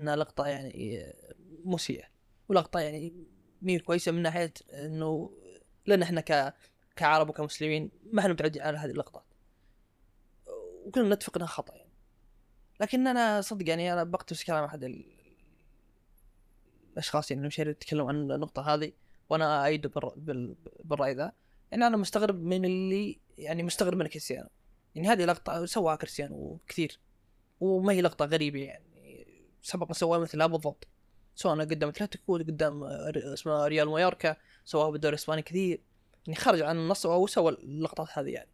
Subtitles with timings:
[0.00, 1.02] إنها لقطة يعني
[1.64, 2.04] مسيئة
[2.48, 3.12] ولقطة يعني
[3.62, 5.30] مين كويسة من ناحية إنه
[5.86, 6.54] لأن إحنا ك
[6.96, 9.24] كعرب وكمسلمين ما إحنا متعودين على هذه اللقطات.
[10.86, 11.90] وكلنا نتفق إنها خطأ يعني.
[12.80, 15.04] لكن أنا صدق يعني أنا بقتبس كلام أحد ال-
[16.92, 18.92] الأشخاص يعني المشاهير يتكلم عن النقطة هذه
[19.30, 21.32] وأنا ايده بال- بالرأي ذا.
[21.70, 24.48] يعني أنا مستغرب من اللي يعني مستغرب من كريستيانو.
[24.94, 26.98] يعني هذه لقطة سواها كريستيانو كثير
[27.60, 28.84] وما هي لقطة غريبة يعني.
[29.62, 30.88] سبق سواها مثلها بالضبط.
[31.34, 35.80] سواء قدام أتلتيكو قدام ر- اسمه ريال مايوركا سواها بالدوري الإسباني كثير.
[36.26, 38.50] يعني خرج عن النص وسوى اللقطات هذه يعني.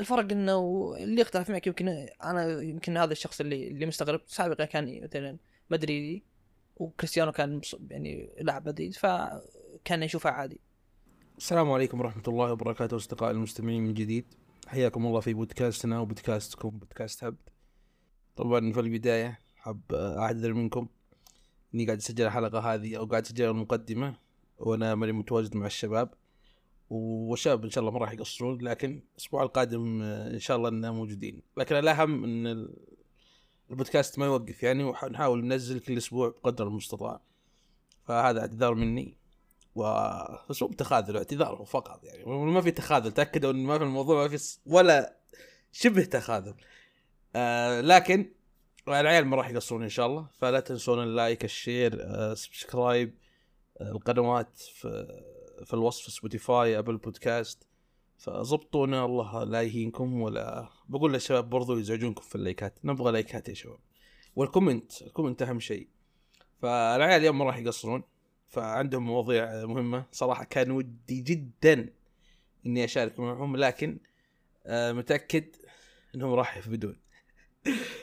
[0.00, 1.88] الفرق إنه اللي اختلف معك يمكن
[2.24, 4.20] أنا يمكن هذا الشخص اللي اللي مستغرب.
[4.26, 5.36] سابقا كان مثلا
[5.70, 6.24] مدريدي
[6.76, 10.60] وكريستيانو كان يعني لاعب مدريد فكان يشوفها عادي.
[11.38, 14.34] السلام عليكم ورحمة الله وبركاته أصدقائي المستمعين من جديد.
[14.66, 17.48] حياكم الله في بودكاستنا وبودكاستكم بودكاست هبد
[18.36, 20.88] طبعا في البداية حاب أعتذر منكم.
[21.74, 24.14] إني قاعد أسجل الحلقة هذه أو قاعد أسجل المقدمة
[24.58, 26.10] وأنا ماني متواجد مع الشباب.
[26.90, 30.90] والشباب إن شاء الله ما راح يقصرون لكن الأسبوع القادم آه، إن شاء الله إننا
[30.90, 31.42] موجودين.
[31.56, 32.76] لكن الأهم إن ال-
[33.70, 37.20] البودكاست ما يوقف يعني ونحاول ننزل كل أسبوع بقدر المستطاع.
[38.04, 39.16] فهذا اعتذار مني.
[39.74, 39.82] و
[40.50, 42.24] بس مو بتخاذل اعتذار فقط يعني.
[42.24, 45.16] ما في تخاذل تأكدوا إن ما في الموضوع ما في ولا
[45.72, 46.54] شبه تخاذل.
[47.36, 48.32] آه لكن
[48.88, 53.14] العيال ما راح يقصرون إن شاء الله فلا تنسون ال like ال share آه subscribe
[53.80, 55.22] آه القنوات في
[55.64, 57.66] في الوصف سبوتيفاي أبل بودكاست.
[58.18, 63.54] فضبطونا الله لا يهينكم ولا بقول للشباب برضو يزعجونكم في ال likeات نبغى likeات يا
[63.54, 63.78] شباب.
[64.36, 65.88] وال comment ال comment أهم شيء.
[66.62, 68.02] فالعيال اليوم ما راح يقصرون
[68.48, 70.04] فعندهم مواضيع مهمة.
[70.12, 71.88] صراحة كان ودي جدا
[72.66, 73.98] إني أشارك معهم لكن
[74.66, 75.56] آه، متأكد
[76.14, 77.01] إنهم راح يفقدون.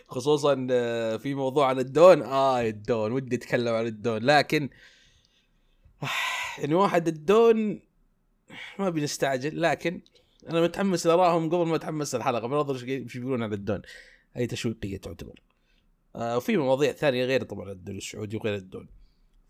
[0.07, 2.21] خصوصا آه، في موضوع عن الدون.
[2.21, 4.23] آه الدون ودي أتكلم عن الدون.
[4.23, 4.69] لكن
[6.57, 7.81] يعني واحد الدون
[8.79, 9.61] ما بنستعجل.
[9.61, 10.01] لكن
[10.49, 13.81] أنا متحمس لاراهم قبل ما أتحمس الحلقة بنظر إيش بيقولون عن الدون.
[14.35, 15.41] هي تشويقية تعتبر.
[16.15, 18.89] آه وفي مواضيع ثانية غير طبعا الدوري السعودي وغير الدون.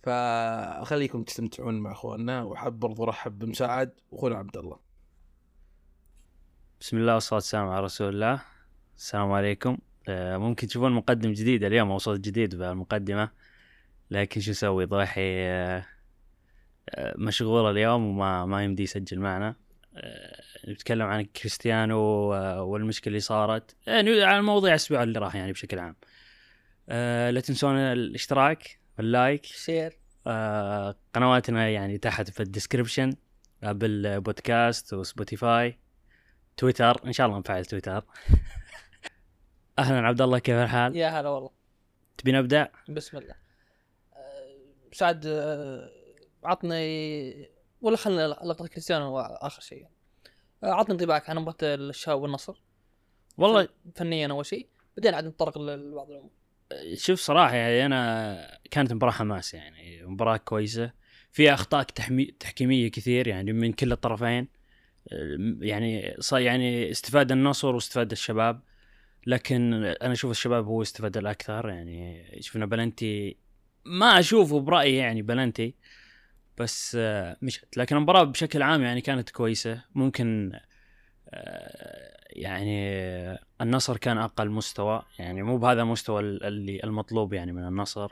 [0.03, 2.44] فاخليكم تستمتعون مع أخواننا.
[2.44, 4.80] وحاب برضو أرحب بمساعد واخونا عبد الله.
[6.81, 8.42] بسم الله والصلاة والسلام على رسول الله.
[8.98, 9.69] السلام عليكم.
[9.69, 9.88] آه،
[10.38, 13.30] ممكن تشوفون مقدم جديد اليوم أو صوت جديد بالمقدمة.
[14.12, 15.86] لكن شو أسوي؟ ضاحي آه،
[16.90, 19.56] آه، مشغول اليوم وما ما يمدي يسجل معنا.
[19.96, 23.75] آه، نتكلم عن كريستيانو آه، والمشكلة اللي صارت.
[23.88, 25.96] يعني عن مواضيع الأسبوع اللي راح يعني بشكل عام.
[26.90, 33.13] آه، لا تنسون الاشتراك وال like share آه، قنواتنا يعني تحت في ال description
[33.64, 35.78] أبل بودكاست وسبوتيفاي
[36.58, 37.06] تويتر.
[37.06, 38.03] إن شاء الله نفعل تويتر.
[39.79, 41.50] أهلا عبد الله كيف الحال؟ يا هلا والله.
[42.17, 43.35] تبي نبدأ؟ بسم الله.
[44.13, 44.57] آه،
[44.91, 45.90] سعد آه،
[46.44, 47.50] عطني
[47.81, 49.85] ولا خلنا لقطة كريستيانو آخر شيء.
[50.63, 52.62] آه، عطني انطباعك عن مباراة الشباب والنصر.
[53.38, 56.31] والله فن- فنيا أول شيء بعدين عاد نتطرق لبعض الأمور.
[56.95, 60.91] شوف صراحة يعني أنا كانت مباراة حماس يعني مباراة كويسة.
[61.31, 62.25] فيها أخطاء تحمي...
[62.25, 64.47] تحكيمية كثير يعني من كل الطرفين.
[65.62, 68.62] يعني صار يعني استفاد النصر واستفاد الشباب.
[69.28, 73.38] لكن أنا أشوف الشباب هو استفاد الاكثر يعني شفنا بلنتي
[73.85, 75.75] ما أشوفه برأيي يعني بلنتي
[76.57, 77.78] بس آه، مشت.
[77.78, 79.81] لكن المباراة بشكل عام يعني كانت كويسة.
[79.96, 80.52] ممكن
[81.30, 82.90] آه، يعني
[83.62, 88.12] النصر كان أقل مستوى يعني مو بهذا المستوى ال- اللي المطلوب يعني من النصر.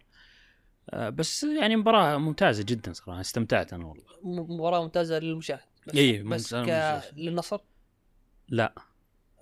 [0.90, 4.04] آه، بس يعني مباراة ممتازة جدا صراحة استمتعت أنا والله.
[4.24, 5.60] م- مباراة ممتازة للمشاهد.
[5.88, 7.02] بس, إيه، بس ك...
[7.18, 7.60] للنصر؟
[8.50, 8.74] لا.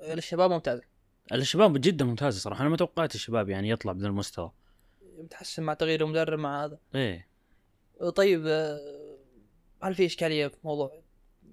[0.08, 0.84] للشباب ممتازة.
[1.32, 2.62] الشباب جدا ممتازه صراحة.
[2.62, 4.52] أنا ما توقعت الشباب يعني يطلع بذا المستوى.
[5.18, 6.78] متحسن مع تغيير المدرب مع هذا.
[6.96, 7.28] إيه.
[8.02, 9.18] آه، طيب آه،
[9.84, 11.04] هل في إشكالية في موضوع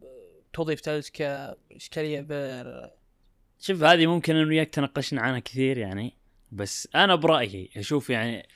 [0.02, 2.32] آه، توظيف تاليسكا إشكالية ب
[3.60, 6.16] شوف هذه ممكن انه وياك تناقشنا عنها كثير يعني
[6.52, 8.48] بس أنا برأيي أشوف يعني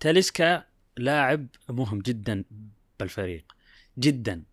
[0.00, 0.64] تاليسكا
[0.96, 2.44] لاعب مهم جدا
[3.00, 3.44] بالفريق.
[3.98, 4.44] جدا.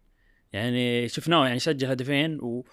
[0.54, 2.66] يعني شفناه يعني سجل هدفين و...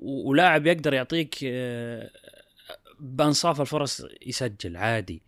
[0.00, 2.10] ولاعب يقدر يعطيك آه،
[3.00, 5.22] بانصاف الفرص يسجل عادي.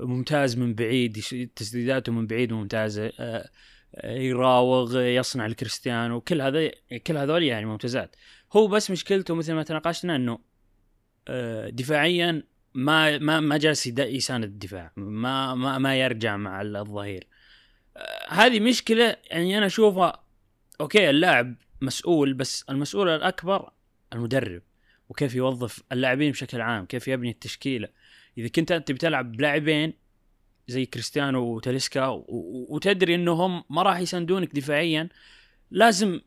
[0.00, 1.12] ممتاز من بعيد
[1.56, 3.50] تسديداته من بعيد ممتازة آه،
[3.94, 6.70] آه، يراوغ يصنع الكريستيانو كل هذا
[7.06, 8.16] كل هذول يعني ممتازات.
[8.52, 10.38] هو بس مشكلته مثل ما تناقشنا إنه
[11.70, 12.42] دفاعيا
[12.74, 17.26] ما ما ما جالس يساند الدفاع ما ما ما يرجع مع الظهير.
[18.28, 20.24] هذه مشكلة يعني أنا أشوفها
[20.80, 23.70] okay اللاعب مسؤول بس المسؤول الأكبر
[24.12, 24.62] المدرب
[25.08, 27.88] وكيف يوظف اللاعبين بشكل عام كيف يبني التشكيلة.
[28.38, 29.92] إذا كنت أنت بتلعب بلاعبين
[30.68, 35.08] زي كريستيانو وتاليسكا وتدري إنهم ما راح يساندونك دفاعيا
[35.70, 36.20] لازم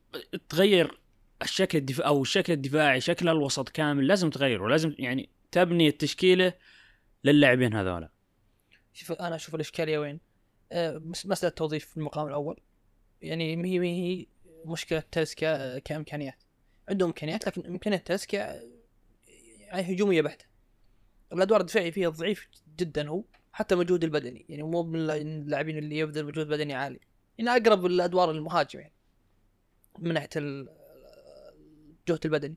[0.50, 1.00] تغير
[1.42, 4.68] الشكل الدفاع أو الشكل الدفاعي شكل الوسط كامل لازم تغيره.
[4.68, 6.54] لازم يعني تبني التشكيلة
[7.24, 8.10] للاعبين هذولا.
[8.94, 10.20] شوف أنا أشوف الإشكالية وين؟
[10.72, 12.60] آه، مس- مسألة توظيف في المقام الأول.
[13.22, 14.26] يعني هي هي
[14.66, 16.44] مشكلة تلسكا آه، كإمكانيات.
[16.90, 18.64] عندهم إمكانيات لكن إمكانيات تلسكا آه،
[19.60, 20.46] يعني هجومية بحتة.
[21.34, 22.48] الأدوار الدفاعية فيها ضعيف
[22.78, 23.24] جدا هو
[23.54, 24.46] حتى المجهود البدني.
[24.50, 27.00] يعني مو من اللاعبين اللي يبذل مجهود بدني عالي.
[27.38, 28.94] يعني أقرب الأدوار المهاجم يعني
[30.00, 30.70] من ناحية ال-
[32.00, 32.56] الجهد البدني.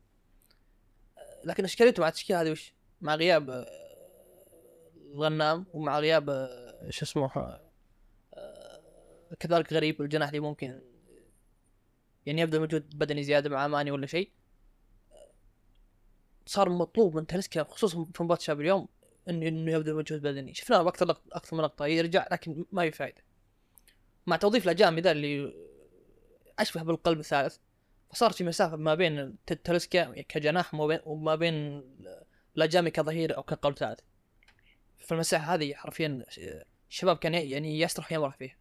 [1.19, 3.67] آه، لكن إشكاليته مع التشكيلة هذه وش؟ مع غياب
[5.15, 6.49] الغنام ومع غياب
[6.91, 7.31] شو اسمه
[9.41, 10.81] كذلك غريب الجناح اللي ممكن
[12.27, 14.31] يعني يبذل مجهود بدني زيادة مع ماني ولا شيء.
[16.47, 18.89] صار مطلوب من تلسكا خصوصا في مباراة شباب اليوم
[19.29, 20.55] انه إنه يبذل مجهود بدني.
[20.55, 23.23] شفناه بأكثر أكثر من لقطة يرجع لكن ما في فائده
[24.27, 25.55] مع توظيف الاجامي ذا اللي
[26.59, 27.57] أشبه بالقلب الثالث
[28.13, 30.75] فصار في مسافة ما بين تلسكا كجناح
[31.05, 31.83] وما بين
[32.57, 34.01] الاجامي كظهير أو كقلب ثالث.
[34.99, 36.25] فالمساحة هذه حرفيا
[36.91, 38.57] الشباب كان يعني يسترخي يمرح فيها.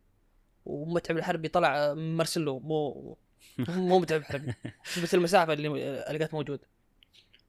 [0.66, 3.18] ومتعب الحربي طلع مرسلو مو
[3.70, 4.54] مو متعب الحربي
[5.04, 6.68] بس المسافة اللي كانت موجوده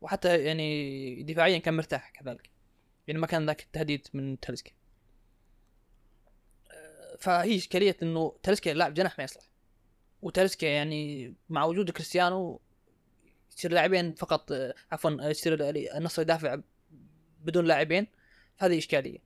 [0.00, 2.50] وحتى يعني دفاعيا كان مرتاح كذلك.
[3.06, 4.70] يعني ما كان ذاك التهديد من تلسكا
[6.70, 9.44] أه، فهي إشكالية إنه تلسكا لاعب جناح ما يصلح.
[10.22, 12.60] وتلسكا يعني مع وجود كريستيانو
[13.56, 14.52] يصير لاعبين فقط
[14.92, 15.56] عفوا يصير
[15.96, 16.58] النصر يدافع
[17.40, 18.06] بدون لاعبين.
[18.58, 19.18] هذه إشكالية.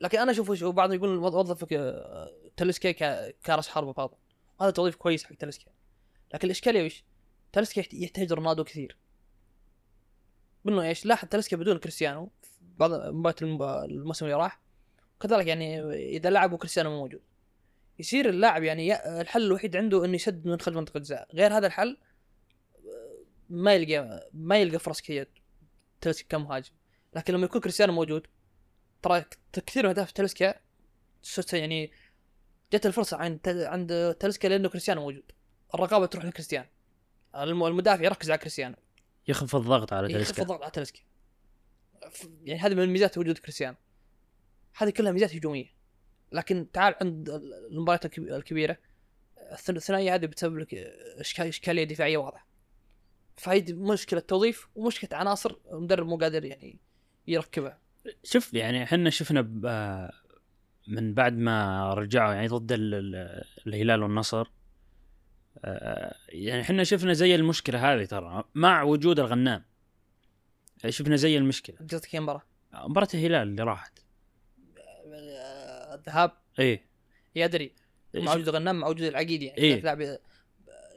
[0.00, 2.02] لكن أنا أشوف بعضهم يقول وظفك
[2.56, 4.16] تلسكا ك- كرأس حربة فاضل
[4.62, 5.70] هذا توظيف كويس حق تلسكا
[6.34, 7.04] لكن الإشكالية وش؟
[7.52, 8.96] تلسكا يحت- يحتاج رونالدو كثير.
[10.64, 12.30] منه إيش؟ لاحظ تلسكا بدون كريستيانو
[12.60, 14.60] بعض مباريات الم- الموسم اللي راح.
[15.20, 17.22] كذلك يعني إذا لعب وكريستيانو مو موجود.
[17.98, 21.28] يصير اللاعب يعني الحل الوحيد عنده إنه يسد من خلف منطقة الجزاء.
[21.34, 21.98] غير هذا الحل
[23.50, 25.28] ما يلقى ما يلقى فرص كثير
[26.00, 26.72] تلسكا كمهاجم.
[27.14, 28.26] لكن لما يكون كريستيانو موجود
[29.02, 30.54] ترى كثير من أهداف تلسكا
[31.52, 31.92] يعني
[32.72, 35.32] جت الفرصة عند عند تلسكا لأنه كريستيانو موجود.
[35.74, 36.66] الرقابة تروح لكريستيانو.
[37.36, 38.76] الم- المدافع يركز على كريستيانو.
[39.28, 40.42] يخفض الضغط على يخفض تلسكا.
[40.42, 41.00] الضغط على تلسكا.
[42.44, 43.76] يعني هذه من ميزات وجود كريستيانو.
[44.76, 45.66] هذه كلها ميزات هجومية.
[46.32, 48.76] لكن تعال عند ال- المباريات الكب- الكبيرة.
[49.52, 50.74] الث- الثنائية هذه بتسبب لك
[51.38, 52.46] إشكالية دفاعية واضحة.
[53.36, 56.78] فهي مشكلة توظيف ومشكلة عناصر المدرب مو قادر يعني
[57.26, 57.78] يركبها.
[58.24, 59.40] شوف يعني إحنا شفنا
[60.86, 64.46] من بعد ما رجعوا يعني ضد ال- ال- الهلال والنصر
[65.64, 69.64] آه، يعني إحنا شفنا زي المشكلة هذه ترى مع وجود الغنام.
[70.88, 71.76] شفنا زي المشكلة.
[71.76, 72.42] قصدك مباراة؟
[72.74, 73.98] مباراة الهلال اللي راحت.
[75.14, 76.84] آه، الذهاب إيه.
[77.36, 77.72] يا أدري.
[78.14, 79.58] مع وجود الغنام مع وجود العقيدي يعني.
[79.58, 79.80] إيه.
[79.80, 80.18] لاعب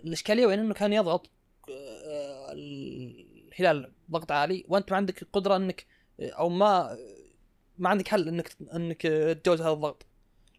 [0.04, 1.30] الإشكالية وين إنه كان يضغط
[1.70, 4.64] آه، الهلال ضغط عالي.
[4.68, 5.86] وأنت ما عندك قدرة إنك
[6.20, 6.98] أو ما
[7.78, 10.06] ما عندك حل انك إنك تتجاوز هذا الضغط.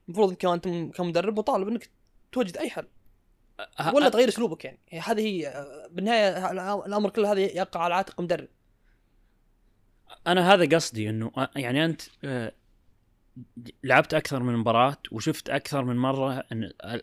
[0.09, 1.91] المفروض إنك أنت كمدرب مطالب إنك
[2.33, 2.87] توجد أي حل.
[3.79, 4.79] ه- ولا تغير أسلوبك يعني.
[4.91, 6.51] هي- هذه هي بالنهاية
[6.87, 8.49] الأمر كله هذا يقع على عاتق مدرب
[10.27, 12.03] أنا هذا قصدي إنه يعني أنت
[13.85, 16.45] لعبت أكثر من مباراة وشفت أكثر من مرة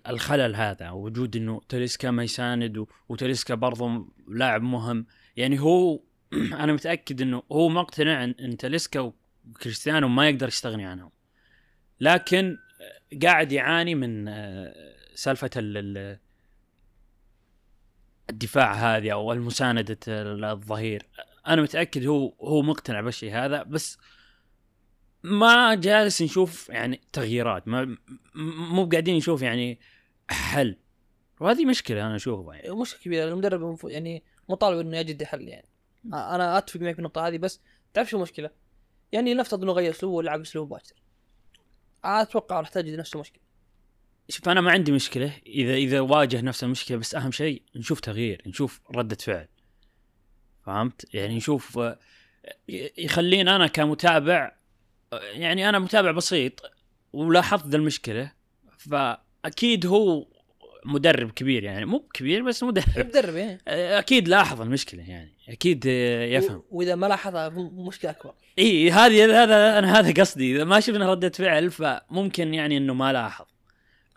[0.09, 5.05] الخلل هذا وجود إنه تلسكا ما يساند و- وتلسكا برضو لاعب مهم.
[5.37, 5.99] يعني هو
[6.33, 8.57] أنا متأكد إنه هو مقتنع ان إن
[9.43, 11.11] تلسكا وكريستيانو ما يقدر يستغني عنهم.
[11.99, 12.57] لكن
[13.23, 16.19] قاعد يعاني من آه، سالفة ال- ال-
[18.29, 21.05] الدفاع هذه أو المساندة الظهير.
[21.47, 23.97] أنا متأكد هو هو مقتنع بالشيء هذا بس
[25.23, 27.67] ما جالس نشوف يعني تغييرات.
[27.67, 27.97] ما
[28.35, 29.79] مو قاعدين نشوف يعني
[30.29, 30.77] حل.
[31.39, 32.55] وهذه مشكلة أنا أشوفها.
[32.55, 35.67] يعني مشكله كبيرة المدرب يعني مطالب إنه يجد حل يعني.
[36.13, 37.61] أنا أتفق معك في النقطة هذه بس
[37.93, 38.49] تعرف شو المشكلة؟
[39.13, 40.95] يعني نفترض إنه غير اسلوبه ولعب اسلوب مباشر.
[42.03, 43.43] أتوقع راح تجد نفس المشكلة.
[44.29, 45.33] شوف أنا ما عندي مشكلة.
[45.45, 49.47] إذا إذا واجه نفس المشكلة بس أهم شيء نشوف تغيير نشوف ردة فعل.
[50.65, 51.99] فهمت؟ يعني نشوف آه،
[52.97, 54.55] يخليني أنا كمتابع
[55.13, 56.61] آه، يعني أنا متابع بسيط
[57.13, 58.31] ولاحظت المشكلة
[58.77, 60.27] فأكيد هو
[60.85, 62.85] مدرب كبير يعني مو كبير بس مدرب.
[62.97, 63.59] مدرب يعني
[63.99, 66.57] أكيد لاحظ المشكلة يعني أكيد آه، يفهم.
[66.57, 68.33] و- وإذا ما لاحظها مشكلة أكبر.
[68.59, 70.55] إي هذه هذا أنا هذا قصدي.
[70.55, 73.45] إذا ما شفنا ردة فعل فممكن يعني إنه ما لاحظ.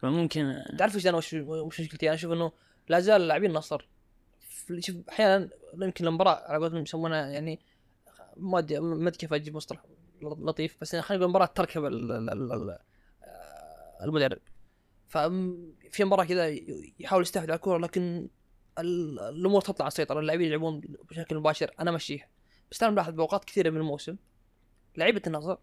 [0.03, 2.53] فممكن تعرف إيش أنا وش وش مشكلتي؟ أنا أشوف إنه
[2.89, 3.89] لا زال لاعبين النصر
[4.41, 5.49] في- شوف أحيانا
[5.83, 7.61] يمكن المباراة على قولتهم يسمونها يعني
[8.37, 9.81] ما أدري ما أدري كيف أجيب مصطلح
[10.23, 12.79] لطيف بس خلينا نقول المباراه تركب ال- ال- ال- ال-
[14.03, 14.39] المدرب.
[15.09, 16.49] ففي مباراة كذا
[17.01, 18.29] يحاول يستحوذ على الكورة لكن
[18.79, 21.75] ال- الأمور تطلع على السيطرة اللاعبين يلعبون بشكل مباشر.
[21.81, 22.29] أنا امشيها
[22.71, 24.17] بس أنا ملاحظ بأوقات كثيرة من الموسم
[24.97, 25.57] لعيبة النصر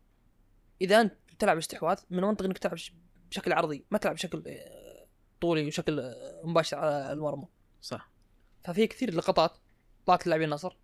[0.81, 2.77] إذا أنت تلعب استحواذ من منطق إنك تلعب
[3.29, 5.05] بشكل عرضي ما تلعب بشكل آه،
[5.41, 7.47] طولي وشكل آه، مباشر على المرمى.
[7.81, 8.09] صح.
[8.63, 9.57] ففي كثير لقطات
[10.05, 10.75] طلعت لاعبين النصر.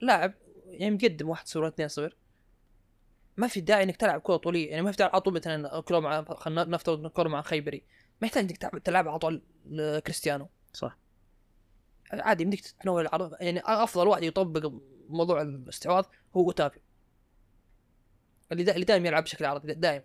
[0.00, 0.34] لاعب
[0.66, 2.16] يعني مقدم 1 0 2 0
[3.36, 4.70] ما في داعي إنك تلعب كرة طولية.
[4.70, 7.84] يعني ما في داعي على طول مثلا كره مع خلينا نفترض كره مع خيبري.
[8.20, 10.48] ما يحتاج إنك تلعب على طول لكريستيانو.
[10.72, 10.98] صح.
[12.12, 13.32] عادي يمديك تتناول العرض.
[13.40, 14.72] يعني أفضل واحد يطبق
[15.08, 16.04] موضوع الاستحواذ
[16.36, 16.82] هو أوتافيو.
[18.52, 20.04] اللي دا اللي دائما يلعب بشكل عرضي دائما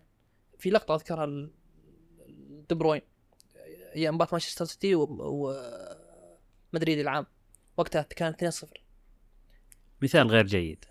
[0.59, 1.51] في لقطة أذكرها ل-
[2.69, 3.01] دي بروين.
[3.95, 7.25] أيام مباراة مانشستر سيتي ومدريد العام.
[7.77, 8.67] وقتها كانت 2-0
[10.01, 10.85] مثال غير جيد.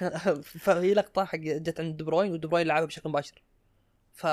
[0.64, 3.42] فهي لقطة حق جت عند دي بروين ودي بروين لعبها بشكل مباشر.
[4.12, 4.26] ف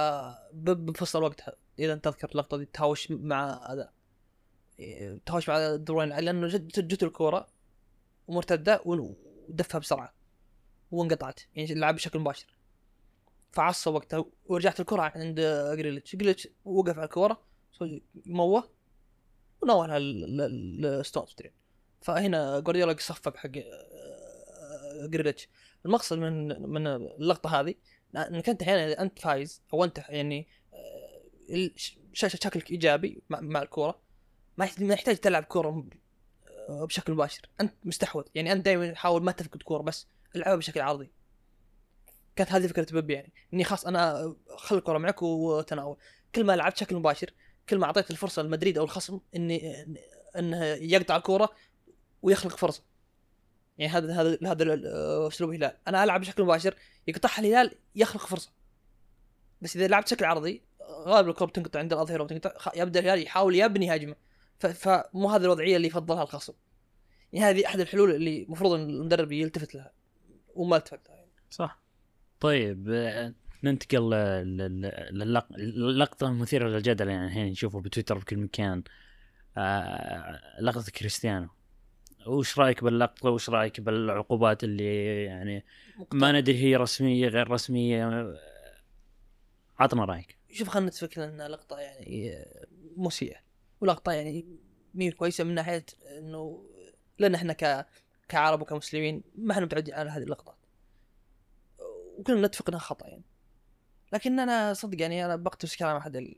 [0.54, 1.54] ب- بيب فصل وقتها.
[1.86, 3.92] إذا تذكر اللقطة دي تهاوش مع هذا.
[4.80, 7.48] إيه، تهاوش مع دي بروين لأنه جت الكورة
[8.28, 10.14] ومرتده ودفها بسرعة
[10.92, 12.56] وانقطعت يعني لعب بشكل مباشر.
[13.52, 15.40] فعصب وقتها ورجعت الكرة عند
[15.78, 16.16] جريليتش.
[16.16, 17.42] جريليتش وقف على الكورة
[18.26, 18.70] موه
[19.62, 21.36] وناولها لستونز
[22.02, 25.50] فهنا جوارديولا صفق حق آه، جريليتش.
[25.86, 27.76] المقصد من من اللقطة هذه
[28.16, 30.48] إنك أنت أحيانا إذا أنت فايز أو أنت يعني
[32.14, 34.02] شكلك إيجابي مع, الكورة.
[34.58, 35.86] ما يحتاج تلعب كورة
[36.70, 37.42] آه، بشكل مباشر.
[37.62, 38.24] أنت مستحوذ.
[38.36, 41.12] يعني أنت دائما حاول ما تفقد كورة بس العبها بشكل عرضي.
[42.36, 43.34] كانت هذه فكرة بيب يعني.
[43.54, 45.98] إني خلاص أنا خل الكره معك وتناول.
[46.36, 47.34] كل ما لعبت بشكل مباشر
[47.70, 49.86] كل ما أعطيت الفرصة لمدريد أو الخصم اني
[50.38, 51.50] إنه يقطع الكورة
[52.22, 52.84] ويخلق فرصة.
[53.78, 54.88] يعني هذا هذا هذا ال-
[55.28, 55.78] أسلوب الهلال.
[55.88, 56.76] أنا ألعب بشكل مباشر
[57.08, 58.52] يقطعها الهلال يخلق فرصة.
[59.62, 60.62] بس إذا لعبت بشكل عرضي
[61.08, 62.72] غالبا الكره بتنقطع عند الأظهرة وتنقطع.
[62.76, 64.16] يبدأ الهلال يحاول يبني هجمة.
[64.60, 66.54] فمو هذه الوضعية اللي يفضلها الخصم.
[67.34, 69.92] يعني هذه أحد الحلول اللي المفروض إن المدرب يلتفت لها.
[70.56, 71.26] وما التفت لها.
[71.50, 71.82] صح.
[72.40, 77.08] طيب آه، ننتقل ل- ل- للق- للقطة المثيرة للجدل.
[77.08, 78.84] يعني الحين نشوفه بتويتر بكل مكان.
[79.58, 81.50] آه، لقطة كريستيانو.
[82.28, 85.66] وش رأيك باللقطة؟ وش رأيك بالعقوبات اللي يعني
[86.14, 88.38] ما ندري هي رسمية غير رسمية؟ آه،
[89.80, 90.41] عطنا رأيك.
[90.52, 92.46] شوف خلينا نتفق إنها لقطة يعني
[92.98, 93.38] مسيئة.
[93.82, 94.46] ولقطة يعني
[94.94, 95.86] مي كويسة من ناحية
[96.18, 96.66] إنه
[97.20, 97.88] لأن إحنا ك
[98.30, 100.56] كعرب وكمسلمين ما إحنا متعودين على هذه اللقطات.
[102.18, 103.24] وكلنا نتفق إنها خطأ يعني.
[104.14, 106.36] لكن أنا صدق يعني أنا بقتبس كلام أحد ال-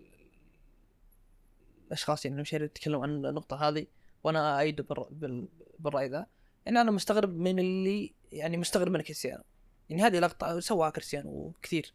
[1.87, 3.87] الأشخاص يعني المشاهير يتكلموا عن النقطة هذه
[4.23, 5.47] وأنا ايده بالر- بال-
[5.79, 6.25] بالرأي ذا
[6.65, 9.43] يعني أنا مستغرب من اللي يعني مستغرب من كريستيانو
[9.89, 11.93] يعني هذه لقطة سواها كريستيانو كثير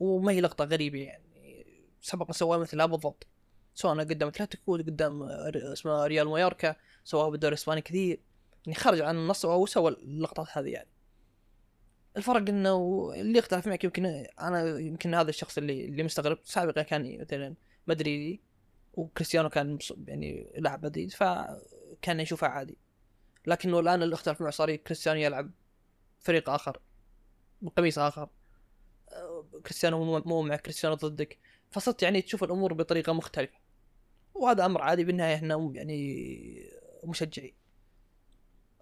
[0.00, 1.24] وما هي لقطة غريبة يعني.
[2.00, 3.26] سبق سواها مثلها بالضبط
[3.74, 8.20] سواء قدام أتلتيكو قدام اسمه ريال مايوركا سواها بالدوري الإسباني كثير.
[8.66, 10.88] يعني خرج عن النص أو سوى اللقطات هذه يعني.
[12.16, 14.06] الفرق إنه اللي يختلف معك يمكن
[14.40, 16.38] أنا يمكن هذا الشخص اللي اللي مستغرب.
[16.44, 17.54] سابقا كان مثلا
[17.86, 18.40] مدريدي
[18.94, 22.76] وكريستيانو كان يعني لاعب مدريد فكان يشوفها عادي.
[23.46, 25.50] لكنه الآن اللي اختلف معه صار كريستيانو يلعب
[26.20, 26.80] فريق آخر
[27.62, 28.28] بقميص آخر.
[29.12, 31.38] آه، كريستيانو مو مع كريستيانو ضدك.
[31.70, 33.58] فصرت يعني تشوف الأمور بطريقة مختلفة.
[34.34, 36.70] وهذا أمر عادي بالنهاية إحنا يعني
[37.04, 37.54] مشجعين.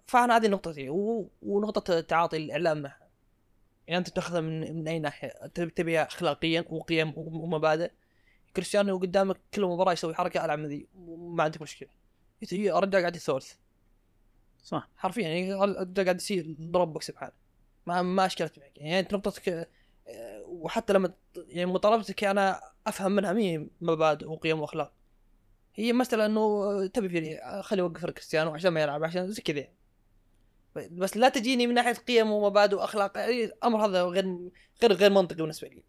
[0.07, 0.89] فأنا هذه نقطتي.
[0.89, 1.31] و...
[1.41, 3.07] ونقطة تعاطي الإعلام معها.
[3.87, 5.47] يعني أنت تأخذها من من أي ناحية.
[5.47, 7.91] تبي تبيها اخلاقيا وقيم ومبادئ.
[8.55, 11.89] كريستيانو قدامك كل مباراة يسوي حركة ألعب ذي وما عندك مشكلة.
[12.53, 13.55] الرجال قاعد يثورث.
[14.63, 14.89] صح.
[14.97, 17.33] حرفيا يعني الرجال قاعد يصير ضرب سبحانه
[17.85, 18.77] ما ما اشكلت معك.
[18.77, 19.69] يعني أنت نقطتك
[20.07, 24.93] آه، وحتى لما يعني مطالبتك أنا أفهم منها مي مبادئ وقيم وأخلاق.
[25.75, 29.67] هي مسألة إنه تبي فيني خلي اوقف كريستيانو عشان ما يلعب عشان زي كذا.
[30.91, 34.49] بس لا تجيني من ناحية قيم ومبادئ وأخلاق الامر هذا غير
[34.81, 35.83] غير غير منطقي بالنسبة لي.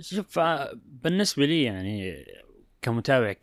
[0.00, 2.26] شوف آه، بالنسبة لي يعني
[2.82, 3.34] كمتابع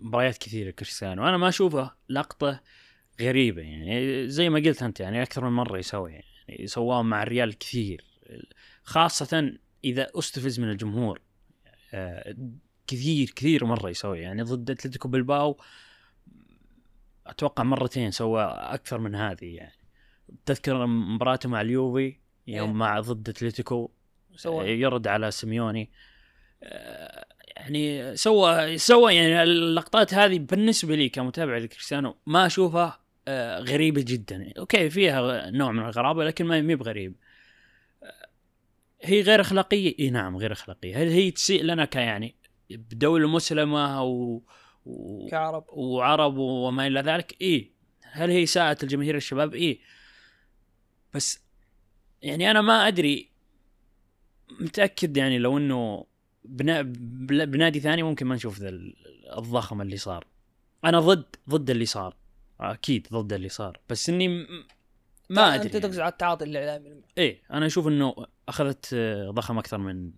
[0.00, 2.60] مباريات كثيرة كريستيانو أنا ما أشوفه لقطة
[3.20, 4.28] غريبة يعني.
[4.28, 8.04] زي ما قلت أنت يعني أكثر من مرة يسوي يعني سواه مع الريال كثير.
[8.82, 9.52] خاصة
[9.84, 11.20] إذا أستفز من الجمهور.
[12.86, 14.20] كثير كثير مرة يسوي.
[14.20, 15.60] يعني ضد أتلتيكو بالباو
[17.26, 19.82] أتوقع مرتين سوى أكثر من هذه يعني.
[20.46, 22.74] تذكر مباراته مع اليوفي يوم إيه.
[22.74, 23.90] مع ضد أتلتيكو.
[24.36, 24.68] سوى.
[24.68, 25.90] يرد على سيميوني.
[26.62, 34.04] آه، يعني سوى سوى يعني اللقطات هذه بالنسبة لي كمتابع لكريستيانو ما أشوفها آه، غريبة
[34.08, 34.52] جدا.
[34.58, 37.14] okay فيها نوع من الغرابة لكن ما هي بغريب.
[39.02, 41.02] هي غير أخلاقية؟ إي نعم غير أخلاقية.
[41.02, 42.34] هل هي تسيء لنا كيعني
[42.70, 44.40] بدولة مسلمة و...
[44.86, 45.28] و...
[45.30, 45.64] كعرب.
[45.68, 47.72] وعرب وما إلى ذلك؟ إي.
[48.02, 49.80] هل هي ساءت الجماهير الشباب؟ إي.
[51.14, 51.40] بس
[52.22, 53.28] يعني أنا ما أدري
[54.60, 56.06] متأكد يعني لو إنه
[56.44, 56.82] بنا...
[57.44, 58.94] بنادي ثاني ممكن ما نشوف ذا ال-
[59.38, 60.26] الضخم اللي صار.
[60.84, 62.16] أنا ضد ضد اللي صار.
[62.60, 63.80] أكيد ضد اللي صار.
[63.88, 64.46] بس إني
[65.34, 65.86] ما أدري أنت يعني.
[65.86, 68.14] تقصد على التعاطي الإعلامي إيه أنا أشوف إنه
[68.48, 70.10] أخذت آه، ضخم أكثر من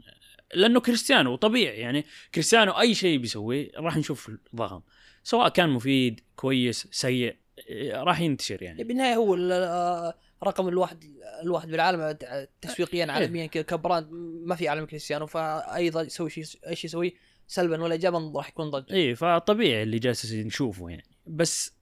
[0.54, 2.04] لأنه كريستيانو طبيعي يعني
[2.35, 4.80] كريستيانو أي شيء بيسويه راح نشوف ضخم
[5.23, 7.37] سواء كان مفيد كويس سيء
[7.71, 8.85] آه، راح ينتشر يعني.
[8.85, 11.04] بالنهاية هو آه، رقم الواحد
[11.42, 12.16] الواحد بالعالم
[12.61, 14.09] تسويقيا عالميا كذا كبراند
[14.47, 17.12] ما في عالم كريستيانو فايضا يسوي شيء أي شيء يسويه
[17.47, 21.04] سلبا ولا ايجابا راح يكون ضجه إيه فطبيعي اللي جالس نشوفه يعني.
[21.26, 21.75] بس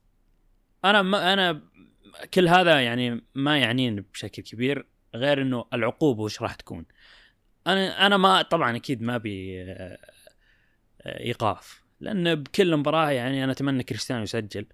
[0.85, 1.61] أنا ما أنا
[2.33, 6.85] كل هذا يعني ما يعنيني بشكل كبير غير إنه العقوبة وش راح تكون
[7.67, 9.97] أنا أنا ما طبعا أكيد ما أبي آه،
[11.05, 14.65] إيقاف لأن بكل مباراة يعني أنا أتمنى كريستيانو يسجل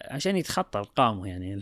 [0.00, 1.60] عشان يتخطى أرقامه يعني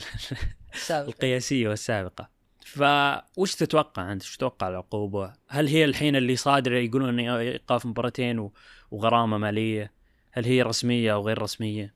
[0.75, 2.31] السابق القياسية والسابقة
[2.65, 8.51] فوش تتوقع أنت؟ وش تتوقع العقوبة؟ هل هي الحين اللي صادره يقولون إنه ايقاف مباراتين
[8.91, 9.93] وغرامة مالية؟
[10.33, 11.94] هل هي رسمية أو غير رسمية؟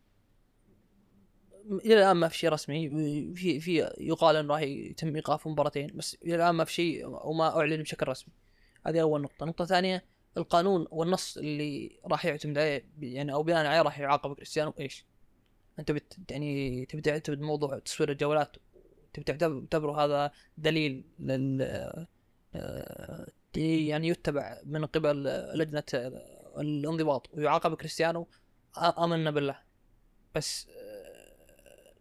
[1.69, 2.91] إلى الآن ما في شيء رسمي
[3.35, 7.57] في في يقال إنه راح يتم ايقاف مباراتين بس إلى الآن ما في شيء وما
[7.57, 8.35] أعلن بشكل رسمي.
[8.87, 9.43] هذه أول نقطة.
[9.45, 10.05] النقطه الثانية
[10.37, 14.75] القانون والنص اللي راح يعتمد عليه يعني أو بناء عليه راح يعاقب كريستيانو.
[14.81, 15.07] إيش؟
[15.79, 18.57] أنت بت يعني تبي تعتمد موضوع تصوير الجولات
[19.15, 21.63] تبي تعتبر- تعتبره هذا دليل لل
[22.55, 25.23] آه، يعني يتبع من قبل
[25.55, 25.83] لجنة
[26.59, 28.29] الانضباط ويعاقب كريستيانو.
[28.99, 29.59] آمنا بالله.
[30.35, 30.69] بس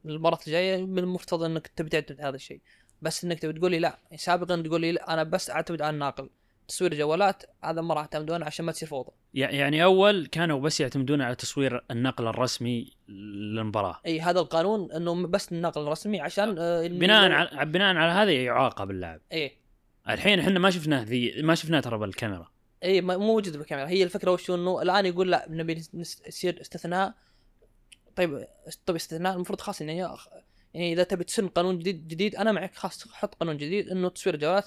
[0.09, 2.61] المرة الجاية من المفترض إنك تبي تعتمد هذا الشيء.
[3.01, 6.29] بس إنك تبي تقول لي لا سابقا تقول لي لا أنا بس أعتمد على الناقل.
[6.67, 9.11] تصوير جوالات هذا ما راح تعتمدون عشان ما تصير فوضى.
[9.33, 13.99] يع- يعني أول كانوا بس يعتمدون على تصوير النقل الرسمي للمباراة.
[14.05, 18.91] إي هذا القانون إنه بس النقل الرسمي عشان آه، بناء على بناء على هذا يعاقب
[18.91, 19.21] اللاعب.
[19.33, 19.51] إي.
[20.09, 22.47] الحين إحنا ما شفناه ذي ما شفناه ترى بالكاميرا.
[22.83, 23.87] إي مو موجود بالكاميرا.
[23.87, 25.83] هي الفكرة وش إنه الآن يقول لا نبي
[26.27, 27.13] يصير استثناء
[28.17, 28.47] طيب
[28.85, 29.97] طيب استثناء المفروض خاص يعني
[30.73, 34.35] يعني إذا تبي تسن قانون جديد جديد أنا معك خاص حط قانون جديد إنه تصوير
[34.35, 34.65] الجوالات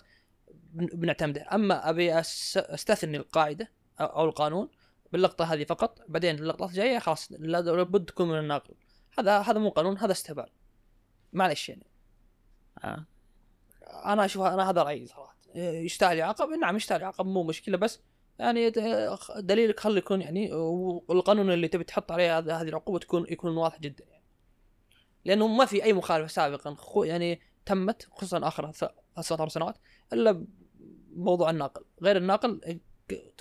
[0.50, 1.46] بن- بنعتمده.
[1.52, 4.68] أما أبي أستثني القاعدة أو أو القانون
[5.12, 8.74] باللقطة هذه فقط بعدين اللقطات الجاية خلاص لا- لابد تكون من الناقل.
[9.18, 10.50] هذا هذا مو قانون هذا استهبال
[11.32, 11.86] معلش يعني.
[12.84, 13.04] آه.
[14.04, 15.36] أنا أشوف أنا هذا رأيي صراحة.
[15.54, 18.00] يستاهل يعاقب نعم يستاهل يعاقب مو مشكلة بس
[18.40, 18.70] يعني
[19.36, 23.80] دليلك خلي يكون يعني والقانون اللي تبي تحط عليه هذا- هذه العقوبة تكون يكون واضح
[23.80, 24.24] جدا يعني.
[25.24, 26.76] لأنه ما في أي مخالفه سابقا
[27.06, 29.76] يعني تمت خصوصا آخر ث- ثلاث أربع سنوات
[30.12, 30.46] إلا
[31.10, 31.84] بموضوع الناقل.
[32.02, 32.80] غير الناقل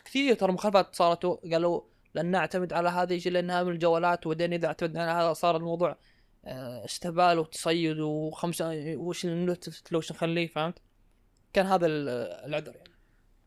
[0.06, 1.82] كثير ترى مخالفات صارت قالوا
[2.16, 5.98] لن نعتمد على هذه يجي لانها من الجوالات وبعدين إذا اعتمدنا على هذا صار الموضوع
[6.46, 9.26] آه، استهبال وتصيد وخمسه وش
[10.12, 10.80] نخليه فهمت؟
[11.54, 12.10] كان هذا ال-
[12.50, 12.89] العذر يعني.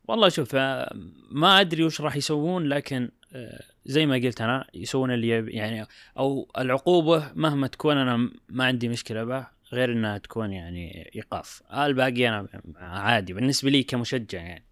[0.07, 0.93] والله شوف آه،
[1.31, 5.85] ما أدري وش راح يسوون لكن آه، زي ما قلت أنا يسوون اللي يعني
[6.17, 11.63] أو العقوبة مهما تكون أنا ما عندي مشكلة به غير إنها تكون يعني إيقاف.
[11.73, 14.65] الباقي أنا عادي بالنسبة لي كمشجع يعني.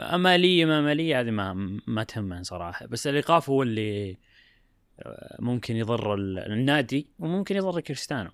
[0.00, 2.86] اماليه ما اماليه هذه ما ما تهمني صراحة.
[2.86, 4.16] بس الإيقاف هو اللي
[5.00, 8.30] آه، ممكن يضر ال- النادي وممكن يضر كريستيانو.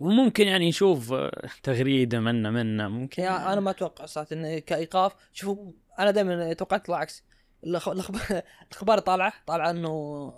[0.00, 3.22] وممكن يعني نشوف آه، تغريدة منا منا ممكن.
[3.22, 7.24] يعني أنا ما أتوقع صراحة انه كإيقاف شوفوا أنا دائما توقعت العكس.
[7.64, 10.34] الأخبار طالعة طالعة إنه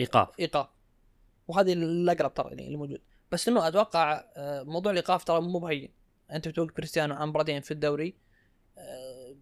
[0.00, 0.28] إيقاف.
[0.40, 0.66] إيقاف.
[1.48, 3.00] وهذه الأقرب ترى يعني اللي موجود.
[3.32, 5.92] بس إنه أتوقع آه، موضوع الإيقاف ترى مو بهين.
[6.32, 8.16] أنت بتقول كريستيانو عن مباراتين في الدوري
[8.78, 9.36] آه،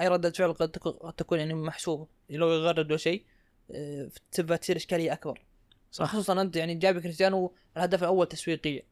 [0.00, 0.70] أي ردة فعل قد
[1.16, 2.06] تكون يعني محسوبة.
[2.30, 3.24] لو يغرد ولا شيء
[3.70, 5.45] آه، تبى تصير إشكالية أكبر.
[5.90, 6.06] صح.
[6.06, 8.82] خصوصا أنت يعني جايب كريستيانو الهدف الأول تسويقيا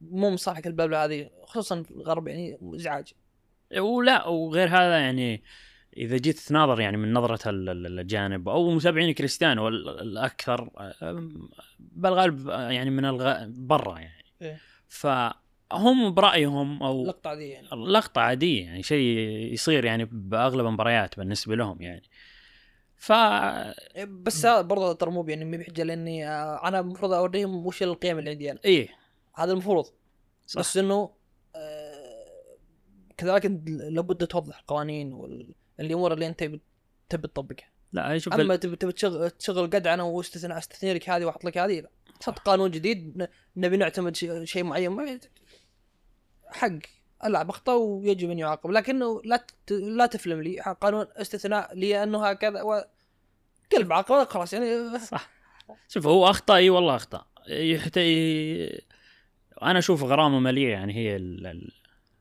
[0.00, 3.12] مو مصالحك البلبله هذه خصوصا في الغرب يعني إزعاج.
[3.78, 5.42] ولا وغير هذا يعني
[5.96, 10.70] إذا جيت تناظر يعني من نظرة ال- ال- الاجانب أو متابعين كريستيانو ال- الأكثر
[11.78, 13.44] بالغالب يعني من الغ...
[13.48, 14.24] برا يعني.
[14.42, 14.58] إيه.
[14.88, 17.66] فهم برأيهم أو اللقطه دي يعني.
[17.72, 19.18] اللقطه عادية يعني شيء
[19.52, 22.02] يصير يعني بأغلب المباريات بالنسبة لهم يعني.
[23.04, 23.12] ف
[24.06, 28.30] بس برضه ترى مو يعني مو بحجة لأني آه، أنا المفروض أوريهم وش القيم اللي
[28.30, 28.60] عندي أنا.
[28.64, 28.88] إيه.
[29.34, 29.86] هذا المفروض.
[30.46, 30.60] صح.
[30.60, 31.10] بس إنه
[31.56, 32.56] آه،
[33.16, 35.12] كذلك لابد توضح القوانين
[35.78, 36.60] والامور اللي أنت تبي
[37.08, 37.68] تطبقها.
[37.92, 38.56] لا شوف أما.
[38.56, 41.90] تبي تبي تشغل تشغل قدعنه واستثناء أستثني لك هذه وأحط لك هذه لا.
[42.20, 45.18] تحط قانون جديد نبي نعتمد شيء, معين ما
[46.46, 46.78] حق.
[47.24, 48.70] اللاعب أخطأ ويجب أن يعاقب.
[48.70, 49.46] لكنه لا.
[49.70, 50.60] لا تفلم لي.
[50.60, 52.93] قانون استثناء لأنه هكذا و
[53.72, 55.30] قلب عقبه خلاص يعني صح.
[55.88, 57.26] شوف هو أخطأ إي والله أخطأ.
[57.48, 58.04] يحتاج
[59.62, 61.46] أنا أشوف غرامة ماليه يعني هي ال...
[61.46, 61.72] ال-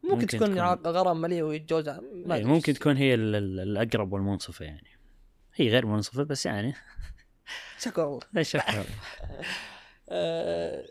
[0.04, 2.40] ممكن, ممكن تكون, تكون- غرام ماليه ويتجوز ما.
[2.44, 4.88] ممكن تكون هي ال- ال- الأقرب والمنصفة يعني.
[5.56, 6.74] هي غير منصفة بس يعني.
[7.80, 8.62] شكرا الله لا شك
[10.10, 10.86] آه،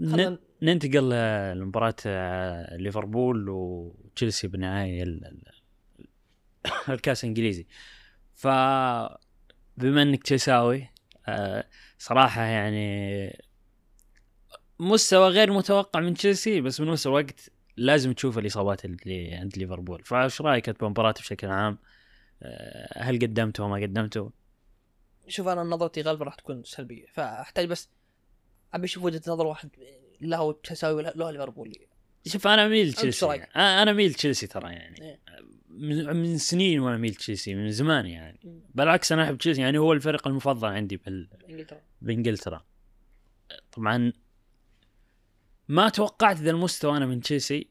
[0.00, 1.10] ن- خلنا ننتقل
[1.58, 5.52] لمباراة آه، ليفربول وتشيلسي بنهائي ال- ال-
[6.94, 7.66] الكاس الإنجليزي.
[8.34, 8.46] ف
[9.76, 10.88] بما إنك تشيلساوي
[11.28, 11.64] آه،
[11.98, 13.38] صراحة يعني
[14.78, 20.40] مستوى غير متوقع من تشيلسي بس بنفس الوقت لازم تشوف الإصابات اللي عند ليفربول فايش
[20.40, 21.78] رأيك بمباراة بشكل عام؟
[22.42, 24.30] آه، هل قدمته وما قدمته؟
[25.28, 27.88] شوف أنا نظرتي غالبا راح تكون سلبية فأحتاج بس
[28.74, 29.70] أبي أشوف وجهة نظر واحد
[30.20, 31.86] له تساوي له ليفربولي
[32.26, 33.50] شوف أنا إيش تشيلسي؟ يعني.
[33.56, 35.20] أنا اميل تشيلسي ترى يعني إيه.
[35.78, 38.62] من سنين وأنا اميل تشيلسي من زمان يعني.
[38.74, 41.28] بالعكس أنا أحب تشيلسي يعني هو الفريق المفضل عندي بال...
[41.50, 41.80] إنجلترا.
[42.02, 42.64] بإنجلترا.
[43.72, 44.12] طبعا
[45.68, 47.68] ما توقعت ذا المستوى أنا من تشيلسي.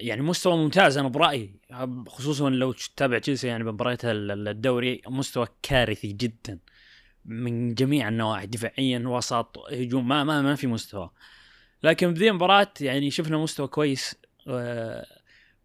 [0.00, 1.60] يعني مستوى ممتاز أنا برأيي
[2.08, 6.58] خصوصا لو تتابع تشيلسي يعني بمباريات ال- ال- الدوري مستوى كارثي جدا
[7.24, 11.10] من جميع النواحي دفاعيا وسط هجوم ما ما ما في مستوى.
[11.82, 14.16] لكن بذي المباراة يعني شفنا مستوى كويس
[14.48, 15.06] آه،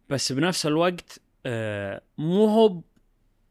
[0.08, 2.82] بس بنفس الوقت آه، مو هو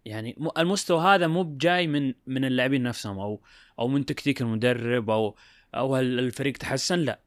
[0.06, 3.42] يعني المستوى هذا مو بجاي من من اللاعبين نفسهم أو
[3.80, 5.36] أو من تكتيك المدرب أو
[5.76, 7.20] أو هل الفريق تحسن لا.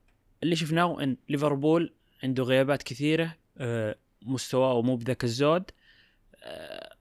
[0.42, 5.70] اللي شفناه إن ليفربول عنده غيابات كثيرة آه، مستواه مو بذاك الزود
[6.42, 6.96] آه،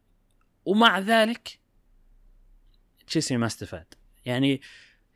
[0.66, 1.60] ومع ذلك
[3.08, 3.86] تشيلسي ما استفاد.
[4.26, 4.62] يعني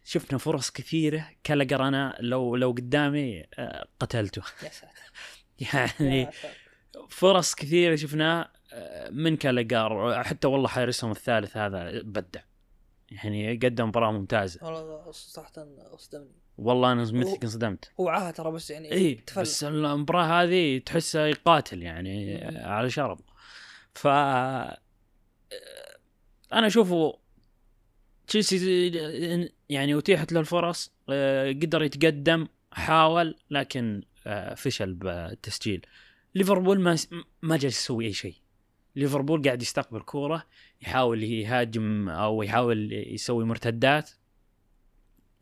[0.04, 4.42] شفنا فرص كثيرة كالجر أنا لو لو قدامي آه، قتلته.
[5.74, 6.30] يعني.
[7.10, 12.42] فرص كثيرة شفناه آه، من كالجار حتى والله حارسهم الثالث هذا بدع.
[13.12, 14.60] يعني قدم مباراة ممتازة.
[14.66, 15.52] والله صراحة
[15.94, 17.92] اصدمني والله أنا مثلك انصدمت.
[18.00, 19.24] هو عاهه ترى بس يعني اي.
[19.38, 22.46] بس المباراة هذه تحسه يقاتل يعني.
[22.58, 23.20] على شرب.
[23.94, 24.08] ف
[26.54, 27.20] أنا أشوفه
[28.28, 28.88] تشيلسي
[29.70, 35.86] يعني أتيحت له الفرص آه، قدر يتقدم حاول لكن آه، فشل بالتسجيل.
[36.36, 36.98] ليفربول ما
[37.42, 38.36] ما جالس يسوي أي شيء.
[38.96, 40.44] ليفربول قاعد يستقبل كورة
[40.82, 44.10] يحاول يهاجم أو يحاول يسوي مرتدات.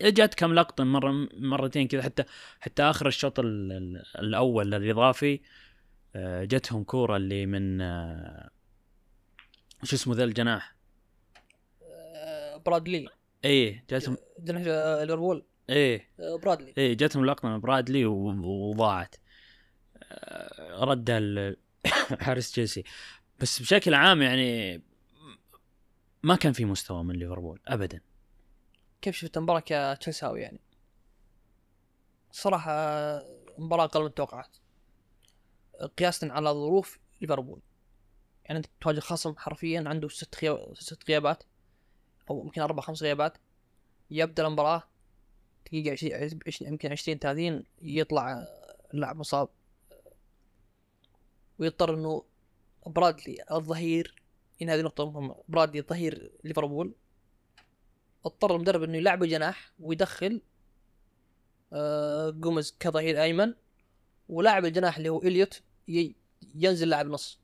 [0.02, 2.24] جات كم لقطة مرة مرتين كذا حتى
[2.60, 5.40] حتى آخر الشوط ال- ال- الأول الإضافي
[6.16, 8.50] آه، جتهم كورة اللي من آه،
[9.84, 10.76] شو اسمه ذا الجناح؟
[11.84, 13.08] آه، برادلي.
[13.46, 14.62] إيه جاتهم جناح
[15.02, 15.46] ليفربول.
[15.70, 16.10] إيه.
[16.44, 16.74] برادلي.
[16.78, 19.16] إيه جاتهم لقطة من برادلي وضاعت.
[21.10, 21.58] ال-
[22.22, 22.84] حارس تشيلسي.
[23.40, 24.82] بس بشكل عام يعني
[26.24, 28.02] ما كان في مستوى من ليفربول ابدا.
[29.02, 30.60] كيف شفت المباراة كتشيلساوي يعني؟
[32.32, 32.72] صراحة
[33.58, 34.58] مباراة أقل من التوقعات.
[35.98, 37.62] قياسا على ظروف ليفربول.
[38.46, 40.74] يعني أنت تواجه خصم حرفيا عنده ست خيا...
[40.74, 41.44] ست غيابات
[42.30, 43.38] أو يمكن أربع خمس غيابات.
[44.12, 44.84] يبدأ المباراة
[45.66, 46.14] دقيقة 20
[46.48, 48.48] 20 يمكن 20 30 يطلع
[48.94, 49.50] اللاعب مصاب.
[51.60, 52.24] ويضطر إنه
[52.86, 54.16] برادلي الظهير
[54.62, 56.96] هنا هذه نقطة مهمة برادلي ظهير ليفربول.
[58.26, 60.42] اضطر المدرب إنه يلعبه جناح ويدخل
[61.74, 63.54] آه جوميز كظهير أيمن
[64.30, 65.62] ولاعب الجناح اللي هو إليوت
[66.56, 67.40] ينزل لاعب نص.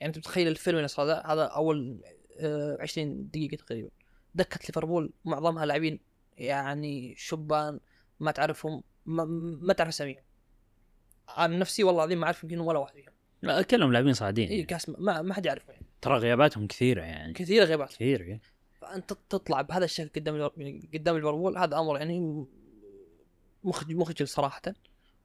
[0.00, 2.02] يعني أنت متخيل الفيلم اللي صار هذا أول
[2.38, 3.90] آه 20 دقيقة تقريبا.
[4.34, 6.00] دكة ليفربول معظمها لاعبين
[6.36, 7.80] يعني شبان
[8.20, 9.24] ما تعرفهم ما,
[9.60, 10.22] ما تعرف أساميهم.
[11.28, 13.12] عن نفسي والله العظيم ما أعرف يمكن ولا واحد فيهم.
[13.42, 14.66] لا كلهم لاعبين صاعدين إي يعني.
[14.66, 15.86] كاس ما, ما حد يعرفه يعني.
[16.00, 17.32] ترى غياباتهم كثيرة يعني.
[17.32, 18.40] كثير غيبات كثير يعني.
[18.80, 22.46] فأنت تطلع بهذا الشكل قدام ليفر- قدام ليفربول هذا أمر يعني
[23.64, 24.62] مخجل مخجل صراحة.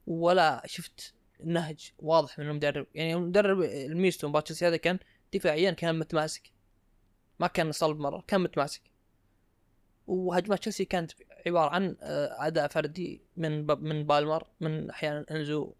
[0.07, 1.13] ولا شفت
[1.43, 2.87] نهج واضح من المدرب.
[2.95, 4.99] يعني المدرب الميزته مباراة تشيلسي هذا كان
[5.33, 6.51] دفاعيا كان متماسك.
[7.39, 8.81] ما كان صلب مرة كان متماسك.
[10.07, 11.11] وهجمات تشيلسي كانت
[11.47, 15.73] عبارة عن آه، أداء فردي من من بالمر من أحيانا أنزو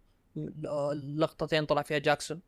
[1.18, 2.42] لقطتين طلع فيها جاكسون.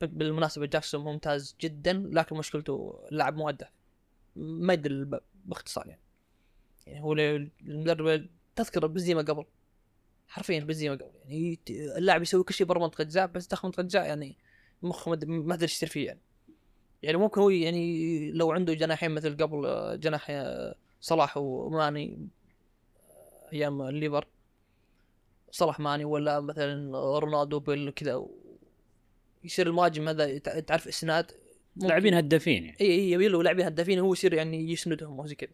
[0.00, 3.66] بالمناسبة جاكسون ممتاز جدا لكن مشكلته اللاعب مؤدب
[4.36, 6.00] ما يدري باختصار يعني.
[6.86, 9.44] يعني هو المدرب تذكر بنزيما قبل.
[10.28, 11.10] حرفيا بنزيما قبل.
[11.24, 14.36] يعني اللاعب يسوي كل شيء برا منطقة جزاء بس داخل منطقة جزاء يعني
[14.82, 16.20] مخه ما أدري إيش يصير فيه يعني.
[17.02, 20.32] يعني ممكن هو يعني لو عنده جناحين مثل قبل جناح
[21.00, 22.28] صلاح وماني
[23.52, 24.26] أيام الليفر
[25.50, 28.26] صلاح ماني ولا مثلا رونالدو بيل كذا
[29.44, 31.32] يصير المهاجم هذا تع- تعرف إسناد
[31.76, 32.76] لاعبين هدافين يعني.
[32.80, 35.50] إي إي يبي له لاعبين هدافين هو يصير يعني يسندهم وزي كذا.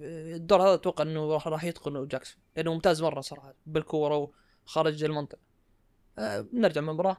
[0.00, 4.30] الدور هذا أتوقع إنه راح راح يتقنه جاكسون لأنه ممتاز مرة صراحة بالكورة
[4.66, 5.38] وخارج المنطقة.
[6.18, 7.16] آه نرجع من المباراه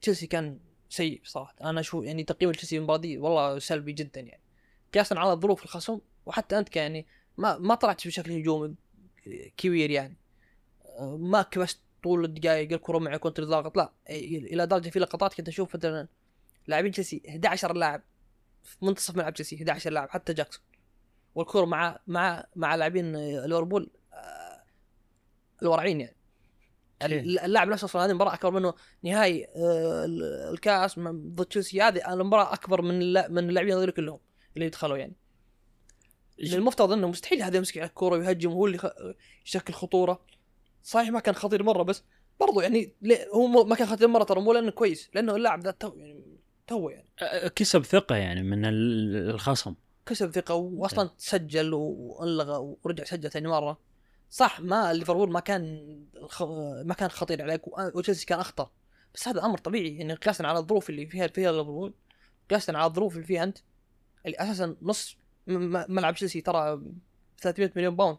[0.00, 1.54] تشيلسي كان سيء صراحة.
[1.64, 4.42] أنا أشوف يعني تقييم تشيلسي المباراة دي والله سلبي جدا يعني.
[4.94, 7.06] قياسا على ظروف الخصم وحتى أنت يعني
[7.38, 8.74] ما ما طلعت بشكل هجومي
[9.56, 10.16] كبير يعني.
[11.00, 13.76] ما كبست طول الدقائق الكره معك كنت ضاغط.
[13.76, 16.08] لا إلى درجة في لقطات كنت أشوف مثلا
[16.66, 18.02] لاعبين تشيلسي 11 لاعب
[18.62, 20.62] في منتصف ملعب تشيلسي 11 لاعب حتى جاكسون.
[21.34, 24.62] والكره مع مع مع لاعبين ليفربول آه،
[25.62, 26.16] الورعين يعني.
[27.02, 27.20] إيه.
[27.20, 31.82] اللاعب نفسه أصلا هذه المباراة أكبر منه نهائي آه، ال- الكاس ضد تشيلسي.
[31.82, 32.98] هذه المباراة أكبر من
[33.32, 34.18] من اللاعبين هذول كلهم
[34.56, 35.16] اللي دخلوا يعني.
[36.40, 38.92] المفترض أنه مستحيل هذا يمسك على الكورة ويهجم وهو اللي
[39.46, 40.20] يشكل خطورة.
[40.82, 42.02] صحيح ما كان خطير مرة بس
[42.40, 42.92] برضو يعني
[43.34, 46.24] هو ما كان خطير مرة ترى مو لأنه كويس لأنه اللاعب ذا تو يعني
[46.66, 47.08] تو يعني.
[47.50, 49.74] كسب ثقة يعني من ال- الخصم.
[50.06, 53.78] كسب ثقة واصلا سجل والغى ورجع سجل ثاني مرة.
[54.30, 55.86] صح ما ليفربول ما كان.
[56.84, 58.68] ما كان خطير عليك و- وتشيلسي كان اخطر
[59.14, 61.94] بس هذا أمر طبيعي يعني قياسا على الظروف اللي فيها فيها ليفربول
[62.50, 63.58] قياسا على الظروف اللي فيها أنت.
[64.26, 66.82] اللي أساسا نص ملعب تشيلسي ترى
[67.40, 68.18] 300 مليون باوند.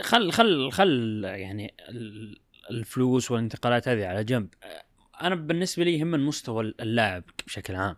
[0.00, 4.48] خل خل خل يعني ال- الفلوس والانتقالات هذه على جنب.
[5.22, 7.96] أنا بالنسبة لي يهم مستوى اللاعب بشكل عام.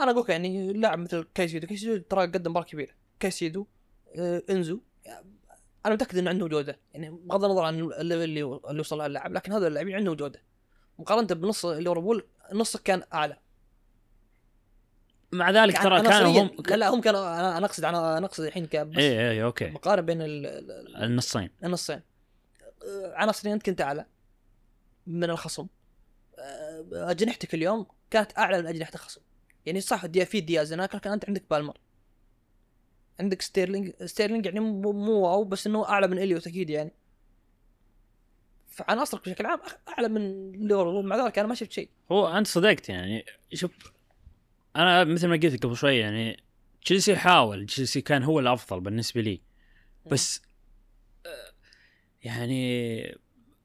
[0.00, 2.92] أنا أقول يعني لاعب مثل كايسيدو كايسيدو ترى قدم مباراة كبيرة.
[3.20, 3.66] كايسيدو
[4.18, 4.80] آه إنزو
[5.86, 6.80] أنا متأكد إنه عنده جودة.
[6.94, 10.42] يعني بغض النظر عن ال level اللي اللي وصل اللاعب لكن هذول اللاعبين عندهم جودة.
[10.98, 13.38] مقارنة بنص ليفربول نصك كان أعلى.
[15.34, 17.20] مع ذلك ترى يعني كانوا عناصرياً- هم لا لا هم كانوا
[17.58, 19.70] أنا أقصد أنا أقصد الحين كبس اي اي okay.
[19.70, 21.50] مقارنة بين ال- ال- النصين.
[21.64, 22.00] النصين.
[23.04, 24.06] عناصريا أنت كنت أعلى
[25.06, 25.66] من الخصم.
[26.38, 29.20] آه، أجنحتك اليوم كانت أعلى من أجنحة الخصم.
[29.66, 31.78] يعني صح دي في دياز هناك لكن أنت عندك بالمر.
[33.20, 36.92] عندك ستيرلينج ستيرلينج يعني مو مو wow بس إنه أعلى من إليوت أكيد يعني.
[38.68, 41.88] فعناصرك بشكل عام أعلى من ليفربول مع ذلك أنا ما شفت شيء.
[42.12, 43.70] هو انت صدقت يعني شوف
[44.76, 46.42] أنا مثل ما قلت قبل شوي يعني
[46.84, 49.40] تشيلسي حاول تشيلسي كان هو الأفضل بالنسبة لي.
[50.10, 50.42] بس
[51.26, 51.52] آه،
[52.22, 53.02] يعني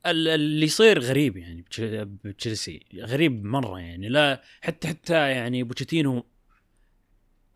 [0.05, 1.81] ال- اللي يصير غريب يعني بتش-
[2.23, 4.09] بتشيلسي غريب مرة يعني.
[4.09, 6.25] لا حتى حتى يعني بوتشيتينو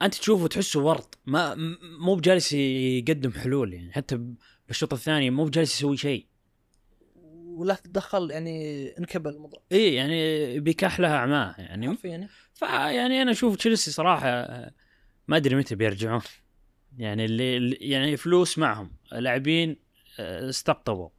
[0.02, 1.18] أنت تشوفه تحسه ورط.
[1.26, 1.56] ما
[2.00, 3.94] مو بجالس يقدم حلول يعني.
[3.94, 4.20] حتى
[4.68, 6.26] بالشوط الثاني مو بجالس يسوي شيء.
[7.54, 11.88] ولا تتدخل يعني انكب الموضوع؟ إي يعني بيكحلها اعماه يعني.
[11.88, 14.28] حرفيا فيعني أنا أشوف تشيلسي صراحة
[15.28, 16.22] ما أدري متى بيرجعون.
[16.98, 18.92] يعني اللي اللي- يعني فلوس معهم.
[19.12, 19.80] لاعبين
[20.20, 21.10] آه، استقطبوا.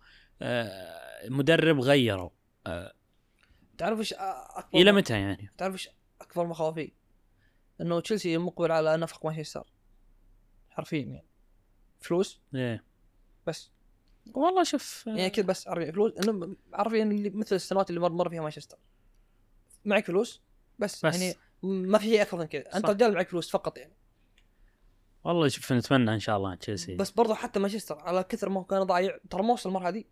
[0.42, 2.31] آه، مدرب غيروا.
[2.66, 2.92] آه،
[3.79, 5.88] تعرف إيش أكبر إلى متى يعني؟ تعرف إيش
[6.20, 6.92] أكبر مخاوفي؟
[7.81, 9.73] إنه تشيلسي مقبل على نفق مانشستر
[10.70, 11.27] حرفيا يعني.
[12.01, 12.85] فلوس إيه.
[13.47, 13.70] بس.
[14.34, 18.28] والله شوف يعني كذا بس عرفيا فلوس إنه عرفيا اللي مثل السنوات اللي مر مر
[18.28, 18.78] فيها مانشستر.
[19.84, 20.42] معك فلوس
[20.78, 21.20] بس, بس.
[21.20, 22.76] يعني ما في شيء أكثر من كذا.
[22.76, 22.87] أنت.
[22.87, 23.96] رجال معك فلوس فقط يعني.
[25.24, 26.94] والله شوف نتمنى إن شاء الله تشيلسي.
[26.94, 30.06] بس برضه حتى مانشستر على كثر ما هو كان ضايع ترى ما وصل المرحله دي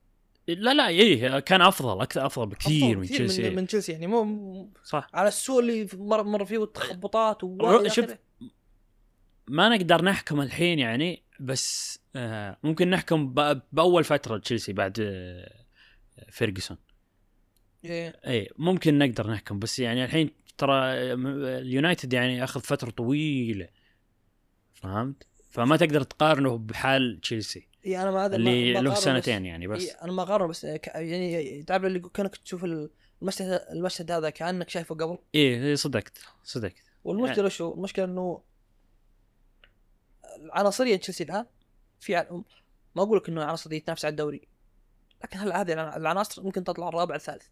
[0.48, 4.06] لا لا إيه كان أفضل أكثر أفضل بكثير أفضل من تشيلسي من, من تشيلسي يعني
[4.06, 5.08] مو صح.
[5.14, 7.40] على السوء اللي مر, مر فيه والتخبطات
[7.86, 8.14] شوف،
[9.48, 13.34] ما نقدر نحكم الحين يعني بس آه ممكن نحكم
[13.72, 15.64] بأول فترة تشيلسي بعد آه
[16.30, 16.76] فيرجسون
[17.84, 18.20] إيه.
[18.26, 20.74] اي ممكن نقدر نحكم بس يعني الحين ترى
[21.58, 23.68] اليونايتد يعني أخذ فترة طويلة
[24.74, 29.82] فهمت؟ فما تقدر تقارنه بحال تشيلسي إيه أنا ما هذا اللي له سنتين يعني بس
[29.82, 34.94] إيه أنا ما أقارنه بس يعني تعرف اللي كأنك تشوف المشهد المشهد هذا كأنك شايفه
[34.94, 38.42] قبل إيه إيه، صدقت صدقت والمشكلة شو؟ المشكلة إنه
[40.52, 41.46] عناصريا تشيلسي الآن
[42.00, 42.12] في
[42.94, 44.48] ما أقول لك إنه عناصر دي تنافس على الدوري
[45.24, 47.46] لكن هل هذه الع- العناصر ممكن تطلع الرابع الثالث؟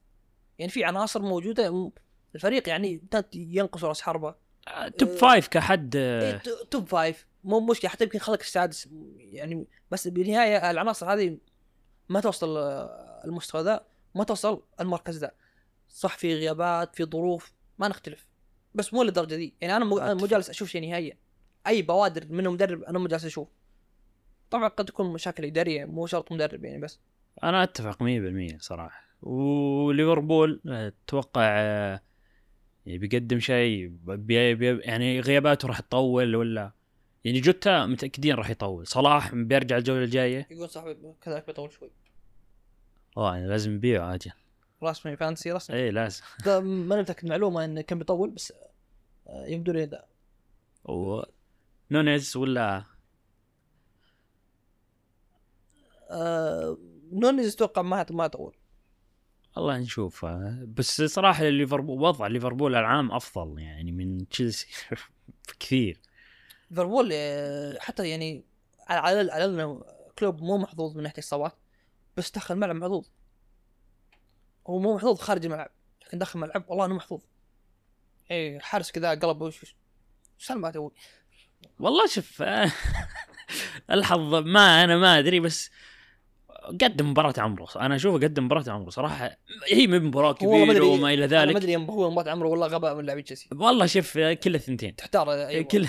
[0.58, 1.90] يعني في عناصر موجودة
[2.34, 3.02] الفريق يعني
[3.34, 4.34] ينقص رأس حربة.
[4.68, 7.26] آه، top five كحد إيه، آه، ت- top five.
[7.44, 8.88] مو مشكله حتى يمكن خلق السادس
[9.18, 11.38] يعني بس بالنهاية العناصر هذه
[12.08, 15.30] ما توصل آه، المستوى ذا ما توصل المركز ذا.
[15.88, 18.26] صح في غيابات في ظروف ما نختلف.
[18.74, 19.54] بس مو للدرجة دي.
[19.60, 20.26] يعني أنا مو.
[20.26, 21.18] جالس أشوف شيء نهائيا.
[21.66, 23.48] أي بوادر منه مدرب أنا جالس أشوف.
[24.50, 27.00] طبعا قد تكون مشاكل إدارية مو شرط مدرب يعني بس.
[27.42, 29.04] أنا أتفق 100% صراحة.
[29.22, 32.00] وليفربول آه، أتوقع آه،
[32.86, 36.72] يعني بيقدم شيء بي بي يعني غياباته راح تطول ولا؟
[37.24, 38.86] يعني جوتا متأكدين راح يطول.
[38.86, 40.46] صلاح بيرجع الجولة الجاية.
[40.50, 41.90] يقول صاحبي كذلك بيطول شوي.
[43.16, 44.32] آه يعني لازم نبيعه عاجل
[44.82, 46.22] رسمي fantasy رسمي اي لازم.
[46.46, 48.52] ده ما متاكد معلومة انه كان بيطول بس
[49.26, 50.04] آه، يبدو لي
[50.84, 51.22] و...
[51.90, 52.84] نونيز ولا؟
[56.10, 56.78] آه،
[57.12, 58.56] نونيز أتوقع ما ما طول
[59.56, 60.24] والله نشوف
[60.64, 64.66] بس صراحة ليفربول وضع ليفربول العام أفضل يعني من تشيلسي
[65.60, 66.00] كثير.
[66.70, 68.44] ليفربول آه، حتى يعني
[68.88, 69.80] على على
[70.18, 71.52] كلوب مو محظوظ من ناحية الاصابات
[72.16, 73.06] بس دخل ملعب محظوظ.
[74.66, 75.70] هو مو محظوظ خارج الملعب
[76.06, 77.20] لكن دخل ملعب والله إنه محظوظ.
[78.30, 79.76] اي حارس كذا قلب وش وش
[80.38, 80.90] تو
[81.80, 82.42] والله شوف
[83.90, 85.70] الحظ ما أنا ما أدري بس
[86.70, 89.36] قدم مباراة عمره أنا أشوفه قدم مباراة عمره صراحة.
[89.68, 92.94] هي من مباراة كبيرة وما إلى أنا ما ذلك ادري هو مباراة عمره ولا غباء
[92.94, 93.48] من لاعبين تشيلسي.
[93.52, 94.96] والله شوف كل الثنتين.
[94.96, 95.62] تحتار أيوة.
[95.62, 95.86] كل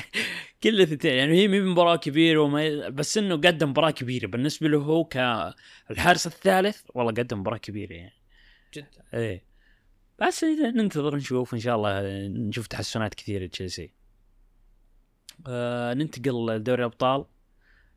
[0.62, 1.14] كل الثنتين.
[1.14, 4.26] يعني هي من مباراة كبيرة وما بس إنه قدم مباراة كبيرة.
[4.26, 8.14] بالنسبة له هو كالحارس الثالث والله قدم مباراة كبيرة يعني.
[8.74, 9.44] جدا إيه.
[10.20, 13.92] بس ننتظر نشوف إن شاء الله نشوف تحسنات كثيرة تشيلسي
[15.48, 17.24] آه ننتقل لدوري الأبطال.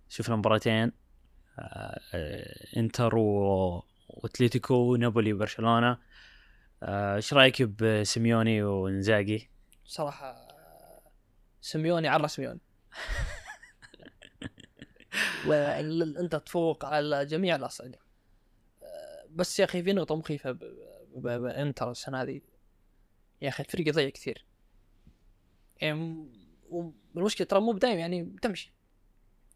[0.10, 0.92] شفنا مباراتين
[1.60, 5.98] آه آه إنتر و- واتليتيكو نابولي وبرشلونة.
[6.84, 9.50] آه، إيش رأيك بسيميوني ونزاجي؟
[9.86, 11.02] صراحة آه،
[11.62, 12.60] سيميوني عرى سيميوني.
[15.48, 18.00] وانتر تفوق على جميع الأصعدة.
[18.84, 19.94] آه، بس يا أخي في
[20.54, 20.64] ب-
[21.16, 22.42] ب- بإنتر السنة هذه.
[23.42, 24.46] يا أخي الفريق يضيع كثير.
[25.82, 26.30] يعني
[26.70, 28.74] والمشكلة ترى مو بدايم يعني تمشي.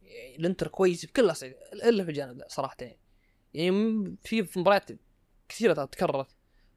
[0.01, 2.99] يعني الإنتر كويس بكل الاصعدة إلا في الجانب ذا صراحة يعني.
[3.53, 4.91] يعني في مباريات
[5.49, 6.35] كثيرة ترى تكررت.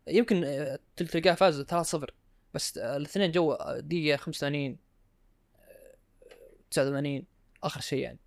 [0.08, 2.10] يمكن آه، تلقاه فاز 3-0
[2.54, 4.78] بس آه، الاثنين جو آه، دقيقة 85
[5.56, 5.96] آه،
[6.70, 7.26] 89
[7.62, 8.18] آخر شيء يعني.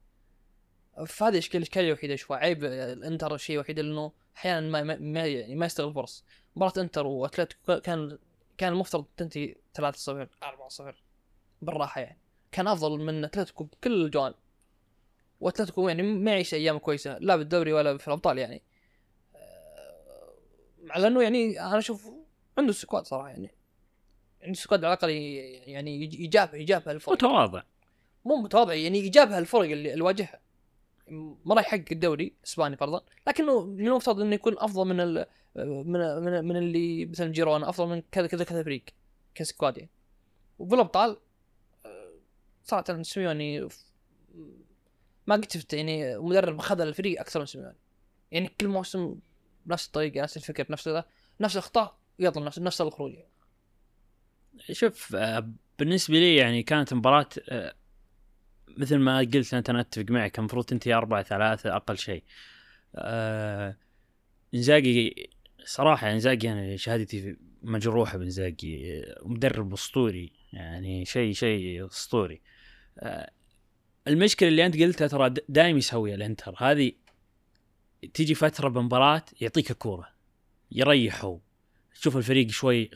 [1.07, 2.37] فهذه الأشكال الإشكالية الوحيدة شوي.
[2.37, 6.25] عيب الإنتر الشيء الوحيد إنه أحيانا ما ما يعني ما يستغل فرص.
[6.55, 8.17] مباراة إنتر وأتلتيكو كان
[8.57, 10.93] كان المفترض تنتهي 3-0 4-0
[11.61, 12.17] بالراحة يعني.
[12.51, 14.35] كان أفضل من أتلتيكو بكل الجوانب
[15.39, 18.61] وأتلتيكو يعني ما يعيش أيام كويسة لا بالدوري ولا في الأبطال يعني.
[19.35, 20.33] آه،
[20.89, 22.09] على إنه يعني أنا أشوف
[22.57, 23.51] عنده سكواد صراحة يعني.
[24.43, 25.09] عنده squad على الأقل
[25.69, 27.63] يعني يج- يجابه يجابه الفرق متواضع.
[28.25, 30.39] مو متواضع يعني يجابها الفرق اللي, اللي واجهها
[31.45, 33.01] ما راح يحقق الدوري الاسباني فرضا.
[33.27, 35.93] لكنه من المفترض إنه يكون أفضل من ال من
[36.23, 38.83] من, من اللي مثلا جيرونا أفضل من كذا كذا كذا فريق
[39.35, 39.89] ك squad يعني.
[40.59, 41.17] وفي الابطال آه،
[42.67, 43.67] صراحة سيميوني
[45.27, 47.75] ما قد شفت يعني مدرب خذ الفريق أكثر من سيميوني
[48.31, 48.47] يعني.
[48.61, 49.15] كل موسم
[49.67, 51.03] نفس الطريقة نفس الفكر نفس
[51.41, 53.13] نفس الأخطاء يطلع نفس نفس الخروج
[54.71, 57.73] شوف آه، بالنسبة لي يعني كانت مباراة آه،
[58.77, 62.23] مثل ما قلت أنت أنا أتفق معك المفروض تنتهي أربعة ثلاثة أقل شيء.
[62.95, 63.77] آه،
[64.53, 65.29] إنزاجي
[65.65, 72.41] صراحة إنزاجي أنا شهادتي مجروحة بإنزاجي مدرب أسطوري يعني شيء شيء أسطوري.
[74.07, 76.55] المشكلة اللي أنت قلتها ترى دايم يسويها الإنتر.
[76.57, 76.91] هذه
[78.13, 80.07] تيجي فترة بمباراة يعطيك الكورة
[80.71, 81.39] يريحه
[81.99, 82.89] تشوف الفريق شوي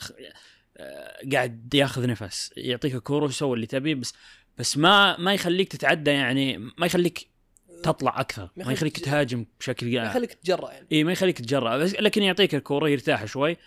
[0.78, 4.14] آه، قاعد ياخذ نفس يعطيك الكورة ويسوي اللي تبيه بس
[4.58, 7.28] بس ما ما يخليك تتعدى يعني ما يخليك
[7.84, 10.88] تطلع أكثر ما يخليك تهاجم بشكل يخليك تتجرأ يعني.
[10.92, 13.58] إي ما يخليك تتجرأ بس لكن يعطيك الكورة يرتاح شوي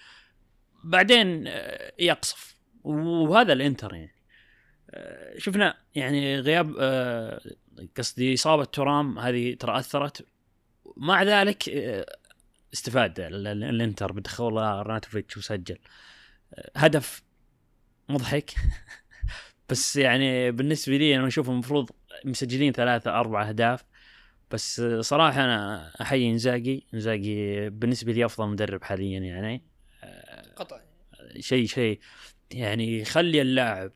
[0.84, 2.54] بعدين آه، يقصف.
[2.84, 4.10] وهذا الإنتر يعني.
[4.10, 4.13] آه،
[5.38, 7.40] شفنا يعني غياب آه،
[7.96, 10.26] قصدي إصابة ترام هذه ترى أثرت.
[10.96, 12.06] مع ذلك آه،
[12.74, 15.78] استفاد ال- ال- الإنتر بدخول راناتوفيتش وسجل.
[16.54, 17.22] آه، هدف
[18.08, 18.50] مضحك.
[19.68, 21.90] بس يعني بالنسبة لي أنا أشوف المفروض
[22.24, 23.84] مسجلين ثلاثة أربعة أهداف.
[24.50, 26.86] بس صراحة أنا أحيي إنزاجي.
[26.94, 29.62] إنزاجي بالنسبة لي أفضل مدرب حاليا يعني.
[30.56, 30.80] قطع
[31.40, 32.00] شيء شيء
[32.50, 33.92] يعني يخلي اللاعب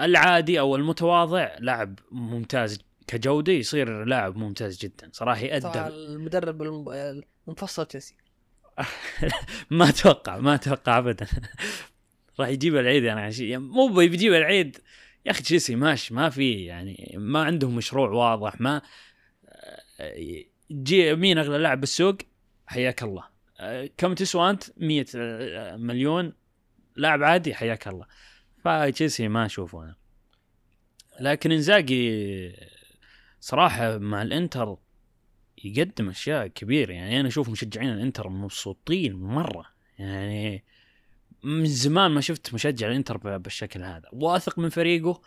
[0.00, 5.08] العادي أو المتواضع لاعب ممتاز كجودة يصير لاعب ممتاز جدا.
[5.12, 8.14] صراحة طبعا يأدب المدرب الم- المفصل تشيلسي.
[9.70, 11.26] ما أتوقع ما أتوقع أبدا.
[12.40, 14.78] راح يجيب العيد يعني عشان يعني مو بيجيب العيد.
[15.26, 18.82] يا أخي تشيلسي ماشي ما في يعني ما عندهم مشروع واضح ما
[20.70, 22.16] جي مين أغلى لاعب بالسوق
[22.66, 23.24] حياك الله.
[23.60, 26.32] أه، كم تسوى أنت؟ 100 أه، مليون
[26.96, 28.06] لاعب عادي حياك الله.
[28.68, 29.94] فتشيلسي ما أشوفه أنا.
[31.20, 32.52] لكن إنزاجي
[33.40, 34.76] صراحة مع الإنتر
[35.64, 36.92] يقدم أشياء كبيرة.
[36.92, 39.66] يعني أنا أشوف مشجعين الإنتر مبسوطين مرة.
[39.98, 40.64] يعني
[41.42, 44.08] من زمان ما شفت مشجع الإنتر بالشكل هذا.
[44.12, 45.22] واثق من فريقه.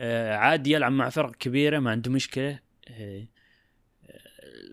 [0.00, 2.60] آه، عادي يلعب مع فرق كبيرة ما عنده مشكلة.
[2.88, 3.26] آه،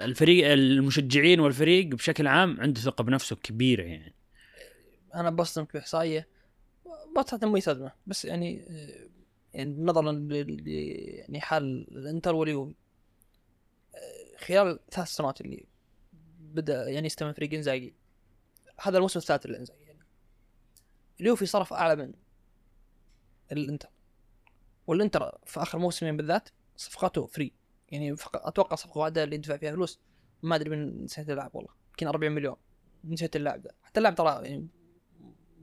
[0.01, 4.15] الفريق المشجعين والفريق بشكل عام عنده ثقة بنفسه كبيرة يعني.
[5.15, 6.27] أنا بصدمك باحصائيه
[7.15, 9.09] تعطي ما صدمه بس يعني آه،
[9.53, 12.75] يعني نظرا يعني حال الإنتر واليوفي.
[13.95, 15.65] آه، خلال ثلاث سنوات اللي
[16.39, 17.95] بدأ يعني يستلم فريق إنزاجي
[18.81, 19.99] هذا الموسم الثالث للإنزاجي يعني.
[21.21, 22.13] اليوفي صرف أعلى من
[23.51, 23.89] الإنتر
[24.87, 27.53] والإنتر في آخر موسمين بالذات صفقاته فري
[27.89, 29.99] يعني أتوقع صفقة واحدة اللي دفع فيها فلوس
[30.43, 32.55] ما أدري من نسيت اللاعب والله يمكن 40 مليون
[33.03, 33.75] نسيت اللاعب ده.
[33.83, 34.67] حتى اللاعب ترى يعني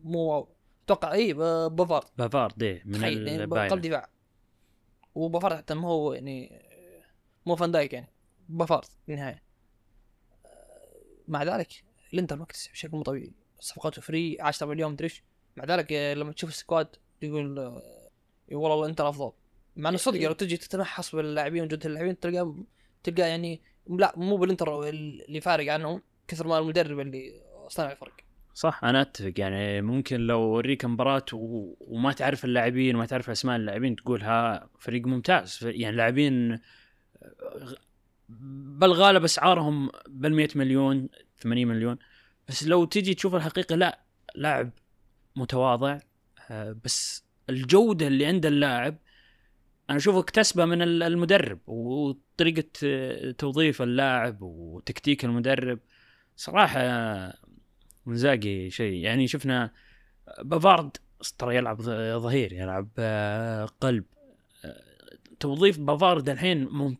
[0.05, 0.49] مو wow.
[0.93, 1.33] أتوقع إي
[1.69, 2.09] بافارد.
[2.19, 4.09] بافارد إيه، من يعني قلب دفاع.
[5.15, 6.63] وبافارد حتى ما هو يعني
[7.47, 8.09] مو فان دايك يعني
[8.49, 9.43] بافارد في النهايه
[11.29, 11.85] مع ذلك
[12.15, 13.33] الإنتر مكتسب بشكل مو طبيعي.
[13.61, 15.23] صفقاته free 10 مليون مدري إيش
[15.57, 17.59] مع ذلك لما تشوف ال squad يقول
[18.49, 19.33] يقول والله الانتر أفضل.
[19.77, 22.55] مع إنه صدق لو تجي تتمحص باللاعبين وجودة اللاعبين تلقى
[23.03, 28.15] تلقى يعني لا مو بالإنتر اللي فارق عنهم كثر ما المدرب اللي صنع الفرق
[28.55, 28.81] صح.
[28.85, 29.33] أنا أتفق.
[29.37, 31.75] يعني ممكن لو أوريك مباراة و...
[31.81, 35.59] وما تعرف اللاعبين وما تعرف أسماء اللاعبين تقول ها فريق ممتاز.
[35.63, 36.59] يعني لاعبين
[38.29, 41.99] بالغالب أسعارهم بال 100 مليون 80 مليون.
[42.49, 44.01] بس لو تجي تشوف الحقيقة لا
[44.35, 44.71] لاعب
[45.37, 45.99] متواضع.
[46.51, 48.97] آه، بس الجودة اللي عند اللاعب
[49.91, 55.79] أنا أشوفه اكتسبه من ال- المدرب وطريقة آه، توظيف اللاعب وتكتيك المدرب.
[56.37, 56.81] صراحة
[58.07, 58.95] منزاجي شيء.
[58.95, 59.71] يعني شفنا
[60.43, 60.97] بافارد
[61.39, 61.83] ترى يلعب
[62.17, 64.05] ظهير يلعب آه، قلب.
[64.65, 64.83] آه،
[65.41, 66.97] توظيف بافارد الحين مم...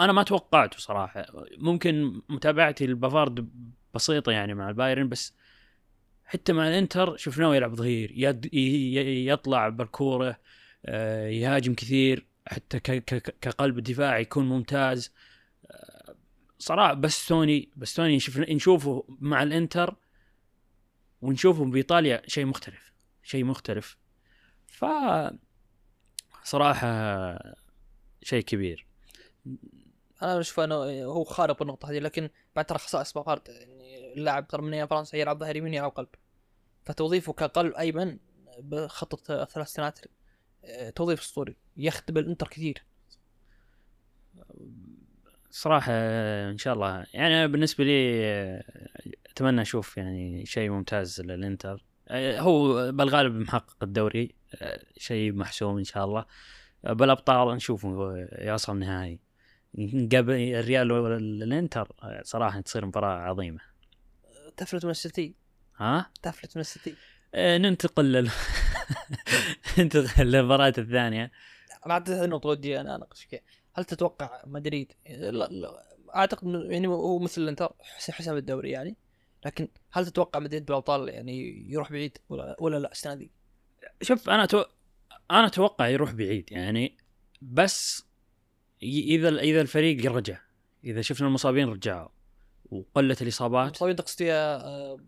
[0.00, 1.26] أنا ما توقعته صراحة.
[1.58, 3.48] ممكن متابعتي لبافارد
[3.94, 5.34] بسيطة يعني مع البايرن بس
[6.24, 8.12] حتى مع الإنتر شفناه يلعب ظهير.
[8.14, 8.54] يد...
[8.54, 10.36] يطلع بالكورة
[10.86, 12.26] آه، يهاجم كثير.
[12.46, 12.90] حتى ك...
[12.90, 13.34] ك...
[13.40, 15.12] كقلب دفاع يكون ممتاز.
[16.58, 19.94] صراحة باستوني باستوني شفنا نشوفه مع الإنتر.
[21.22, 22.92] ونشوفه بإيطاليا شيء مختلف
[23.22, 23.96] شيء مختلف.
[24.66, 24.84] ف
[26.44, 26.88] صراحة
[28.22, 28.86] شيء كبير.
[30.22, 34.62] أنا أشوف إنه هو خارق بالنقطه هذه لكن بعد ترى خصائص بافارد يعني اللاعب ترى
[34.62, 36.08] من فرنسا يلعب ظهير يمين يلعب قلب.
[36.84, 38.18] فتوظيفه كقلب أيمن
[38.58, 39.98] بخطة ثلاث سنوات
[40.64, 42.84] آه، توظيف أسطوري يخدم الإنتر كثير.
[45.50, 45.92] صراحة
[46.50, 47.06] إن شاء الله.
[47.14, 48.64] يعني أنا بالنسبة لي آه،
[49.38, 51.84] أتمنى أشوف يعني شيء ممتاز للإنتر.
[52.08, 54.34] آه، هو بالغالب محقق الدوري.
[54.54, 56.24] آه، شيء محسوم إن شاء الله.
[56.84, 59.20] آه، بالأبطال نشوفه يوصل نهائي.
[60.12, 63.60] قبل الريال والانتر صراحة تصير مباراة عظيمة.
[64.56, 65.34] تفلت من السيتي.
[65.76, 66.94] ها؟ تفلت من السيتي.
[67.36, 68.30] ننتقل لل...
[69.78, 71.30] ننتقل للمباراة الثانية.
[71.86, 73.40] بعد هذه النقطة ودي أنا اناقش فيها
[73.74, 75.84] هل تتوقع مدريد؟ لا لا
[76.16, 78.96] أعتقد يعني هو مثل الإنتر حس- حسم الدوري يعني.
[79.46, 83.30] لكن هل تتوقع مدريد بالأبطال يعني يروح بعيد ولا ولا لا؟ السنة دي؟
[84.02, 84.64] شوف أنا تو...
[85.30, 86.96] أنا أتوقع يروح بعيد يعني
[87.42, 88.04] بس
[88.82, 90.40] إذا إذا الفريق رجع
[90.84, 92.08] إذا شفنا المصابين رجعوا
[92.70, 93.66] وقلت الإصابات.
[93.66, 94.98] المصابين تقصد فيها آه،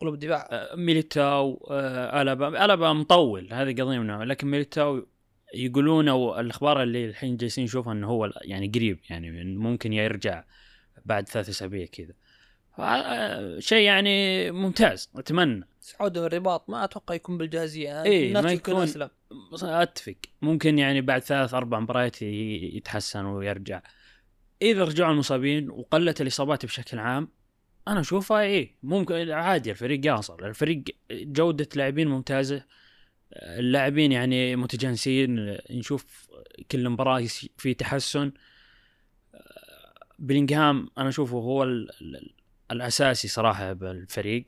[0.00, 5.06] قلوب الدفاع؟ آه، ميليتاو آه، ألابا ألابا مطول هذه قضية منه لكن ميليتاو
[5.54, 10.44] يقولون أو الأخبار اللي الحين جالسين نشوفها إنه هو يعني قريب يعني ممكن يرجع
[11.04, 12.14] بعد ثلاث أسابيع كذا.
[13.58, 15.68] شيء يعني ممتاز أتمنى.
[16.00, 18.02] من الرباط ما أتوقع يكون بالجاهزية.
[18.02, 19.10] إيه، ما يكون أسلم.
[19.62, 20.14] أتفق.
[20.42, 23.82] ممكن يعني بعد ثلاث أربع مباريات يتحسن ويرجع.
[24.62, 27.28] إذا رجعوا المصابين وقلت الإصابات بشكل عام
[27.88, 32.64] أنا أشوفها إيه ممكن عادي الفريق يوصل الفريق جودة لاعبين ممتازة.
[33.32, 36.28] اللاعبين يعني متجانسين نشوف
[36.70, 37.24] كل مباراة
[37.58, 38.32] في تحسن.
[40.18, 42.34] بلينغهام أنا أشوفه هو ال- ال-
[42.72, 44.44] الأساسي صراحة بالفريق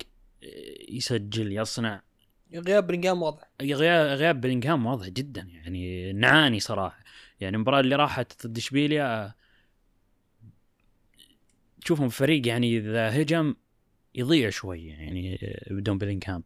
[0.89, 2.03] يسجل يصنع.
[2.55, 3.49] غياب بلينجهام واضح.
[3.62, 7.05] غياب غياب بلينغهام واضح جدا يعني نعاني صراحة.
[7.41, 9.35] يعني المباراة اللي راحت ضد إشبيليا
[11.81, 13.55] تشوفهم فريق يعني إذا هجم
[14.14, 15.39] يضيع شوي يعني
[15.70, 16.45] بدون بلينغهام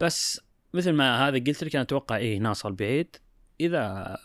[0.00, 0.40] بس
[0.74, 3.16] مثل ما هذا قلت لك أنا أتوقع إيه ناصل بعيد
[3.60, 4.16] إذا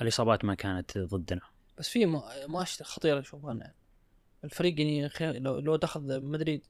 [0.00, 1.40] الإصابات ما كانت ضدنا.
[1.78, 3.72] بس في ما- مؤشر خطير أشوف أنا
[4.44, 5.38] الفريق يعني.
[5.38, 6.66] لو لو تاخذ مدريد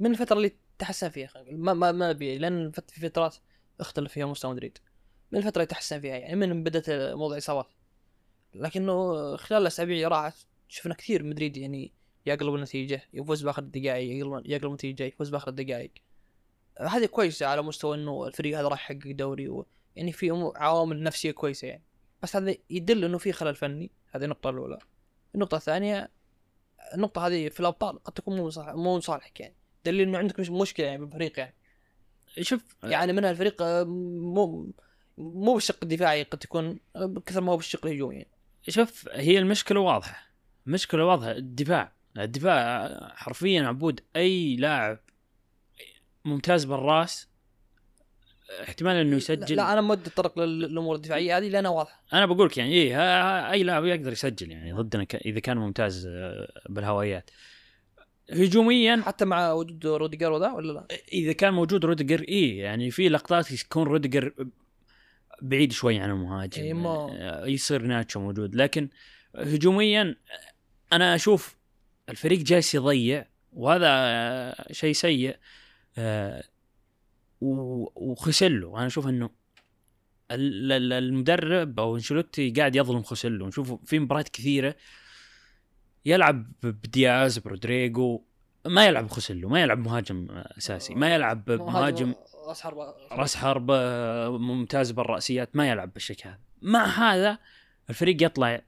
[0.00, 1.30] من الفترة اللي تحسن فيها.
[1.50, 3.36] ما ما ما أبي لأن في فترات
[3.80, 4.78] اختلف فيها مستوى مدريد.
[5.32, 7.66] من الفترة اللي تحسن فيها يعني من بدأت موضوع الاصابات
[8.54, 11.92] لكنه خلال الأسابيع اللي راحت شفنا كثير مدريد يعني
[12.26, 15.90] يقلب النتيجة يفوز بآخر الدقائق يقلب يقلب النتيجة يفوز بآخر الدقائق.
[16.80, 19.66] هذه كويسة على مستوى إنه الفريق هذا راح يحقق دوري و...
[19.96, 21.82] يعني في عوامل نفسية كويسة يعني.
[22.22, 23.90] بس هذا يدل إنه في خلل فني.
[24.10, 24.78] هذه النقطة الأولى.
[25.34, 26.10] النقطة الثانية
[26.94, 29.54] النقطة هذه في الأبطال قد تكون مو صالح مو صالحك يعني.
[29.84, 31.54] دليل إنه عندك مش مشكلة يعني بالفريق يعني.
[32.40, 34.72] شوف يعني منها الفريق آه، مو
[35.18, 38.30] مو بالشق الدفاعي قد تكون آه، بكثر ما هو بالشق الهجومي يعني.
[38.68, 40.30] شوف هي المشكلة واضحة.
[40.66, 41.92] مشكله واضحة الدفاع.
[42.18, 44.98] الدفاع حرفيا عبود أي لاعب
[46.24, 47.29] ممتاز بالرأس
[48.62, 49.56] احتمال إنه يسجل.
[49.56, 52.02] لا أنا ما ودي اتطرق لل- للأمور الدفاعية هذه لانها واضحة.
[52.12, 52.96] أنا بقول لك يعني إيه
[53.52, 57.30] أي لاعب يقدر يسجل يعني ضدنا ك- إذا كان ممتاز آه، بالهوائيات.
[58.32, 63.08] هجوميا حتى مع وجود روديجر وذا ولا لا؟ إذا كان موجود روديجر إيه يعني في
[63.08, 64.32] لقطات يكون روديجر
[65.42, 68.54] بعيد شوي عن المهاجم إيه، ما- آه، يصير ناتشو موجود.
[68.54, 68.88] لكن
[69.36, 70.16] هجوميا
[70.92, 71.56] أنا أشوف
[72.08, 75.36] الفريق جالس يضيع وهذا آه، شيء سيء.
[77.40, 79.30] وخوسيلو أنا أشوف إنه
[80.30, 84.74] ال- ال- المدرب أو أنشيلوتي قاعد يظلم خوسيلو نشوف في مباريات كثيرة
[86.04, 88.22] يلعب بدياز برودريجو
[88.66, 92.14] ما يلعب خوسيلو ما يلعب مهاجم أساسي ما يلعب مهاجم
[92.48, 92.94] راس حربة.
[93.12, 93.76] راس حربة
[94.38, 96.38] ممتاز بالرأسيات ما يلعب بالشكل هذا.
[96.62, 97.38] مع هذا
[97.90, 98.62] الفريق يطلع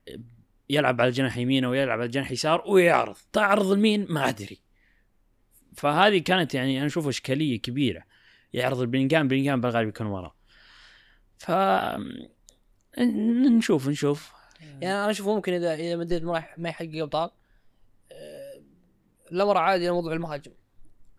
[0.70, 3.16] يلعب على الجناح يمين ويلعب على الجناح يسار ويعرض.
[3.32, 4.58] تعرض لمين؟ ما أدري.
[5.76, 8.04] فهذه كانت يعني أنا أشوف إشكالية كبيرة.
[8.52, 10.34] يعرض البلينجهام بلينجهام بالغالب يكون وراه
[11.38, 11.50] ف
[12.98, 14.32] نشوف نشوف.
[14.80, 17.30] يعني أنا أشوف ممكن إذا إذا مدريد ما يحقق أبطال
[18.12, 18.60] آه،
[19.32, 20.52] الامر عادي موضوع المهاجم.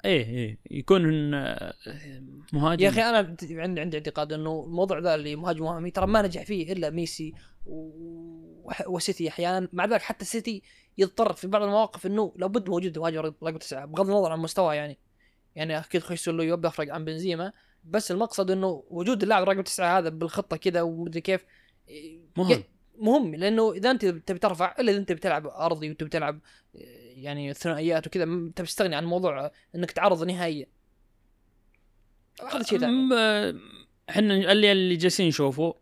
[0.06, 0.58] إيه إيه.
[0.72, 1.74] يكون آه،
[2.54, 2.84] مهاجم.
[2.84, 6.44] يا أخي أنا عندي عندي اعتقاد إنه الموضوع ذا اللي مهاجم وهمي ترى ما نجح
[6.44, 7.34] فيه إلا ميسي
[7.66, 9.68] و- وسيتي أحيانا.
[9.74, 10.62] مع ذلك حتى السيتي
[10.98, 14.98] يضطر في بعض المواقف إنه لابد موجود مهاجم رقم تسعة بغض النظر عن مستواه يعني.
[15.56, 17.52] يعني أكيد خويسولو يبقى يفرق عن بنزيما
[17.84, 21.46] بس المقصد إنه وجود اللاعب رقم تسعة هذا بالخطة كذا ومدري كيف
[22.38, 22.64] مهم.
[22.98, 26.40] مهم لأنه إذا أنت تبي ترفع إلا إذا أنت بتلعب أرضي وتبي تلعب
[27.16, 30.66] يعني ثنائيات وكذا تبي تستغني عن موضوع إنك تعرض نهائيا.
[32.54, 33.10] هذا شيء ثاني
[34.10, 35.76] إحنا اللي اللي جالسين نشوفه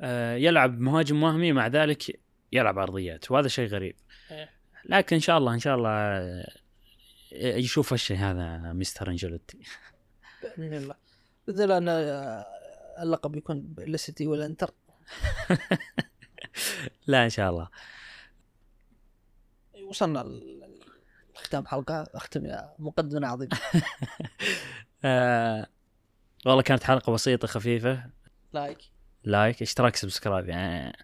[0.00, 2.20] آه، يلعب مهاجم وهمي مع ذلك
[2.52, 3.96] يلعب عرضيات وهذا شيء غريب.
[4.30, 4.50] إيه.
[4.84, 5.90] لكن إن شاء الله إن شاء الله
[7.34, 9.58] يشوف الشيء هذا مستر أنجلوتي.
[10.58, 10.94] بإذن الله.
[11.46, 12.46] بإذن الله أن آه،
[13.02, 14.70] اللقب يكون للسيتي والانتر
[17.06, 17.68] لا إن شاء الله.
[19.88, 20.40] وصلنا
[21.34, 22.06] لختام حلقة.
[22.14, 23.58] أختم يا مقدمه عظيمه
[25.04, 25.66] آه
[26.46, 28.10] والله كانت حلقة بسيطة خفيفة.
[28.52, 28.78] like
[29.24, 30.96] like اشتراك subscribe يعني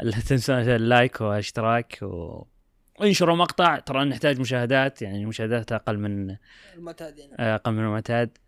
[0.00, 2.46] لا تنسون ال like والاشتراك و...
[3.00, 6.36] وانشروا مقطع ترى نحتاج مشاهدات يعني مشاهدات أقل من
[6.74, 8.38] المعتاد يعني أقل من المعتاد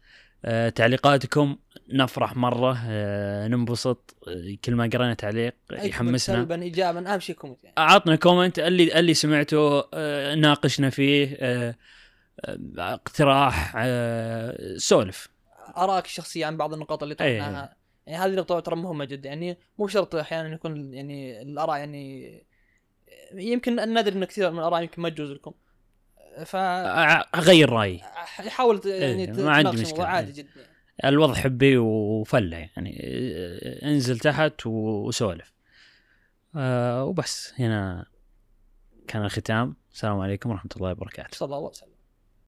[0.44, 1.57] آه، تعليقاتكم
[1.88, 6.36] نفرح مرة آه، ننبسط آه، كل ما قرينا تعليق يحمسنا.
[6.36, 7.74] سلبا ايجابا أهم شيء comment يعني.
[7.78, 11.74] عطنا comment اللي اللي سمعته آه، ناقشنا فيه آه،
[12.44, 15.28] آه، اقتراح آه، سولف.
[15.76, 17.14] ارائك الشخصية عن بعض النقاط اللي.
[17.14, 17.76] طرحناها.
[18.07, 19.28] يعني هذه النقطة ترى مهمة جدا.
[19.28, 22.32] يعني مو شرط أحيانا يكون يعني الآراء يعني
[23.35, 25.53] يمكن النادر ان كثير من الآراء يمكن ما تجوز لكم.
[26.45, 27.99] ف أغير رأيي.
[28.49, 29.83] حاول يعني إيه، ما عندي.
[29.83, 30.37] الموضوع عادي إيه.
[30.37, 30.66] جدا.
[31.05, 33.01] الوضع حبي وفلة يعني.
[33.83, 35.53] انزل تحت وسولف
[36.57, 37.53] آه، وبس.
[37.59, 38.07] هنا
[39.09, 39.76] كان الختام.
[39.93, 41.37] السلام عليكم ورحمة الله وبركاته.
[41.37, 41.97] صلى الله وسلم.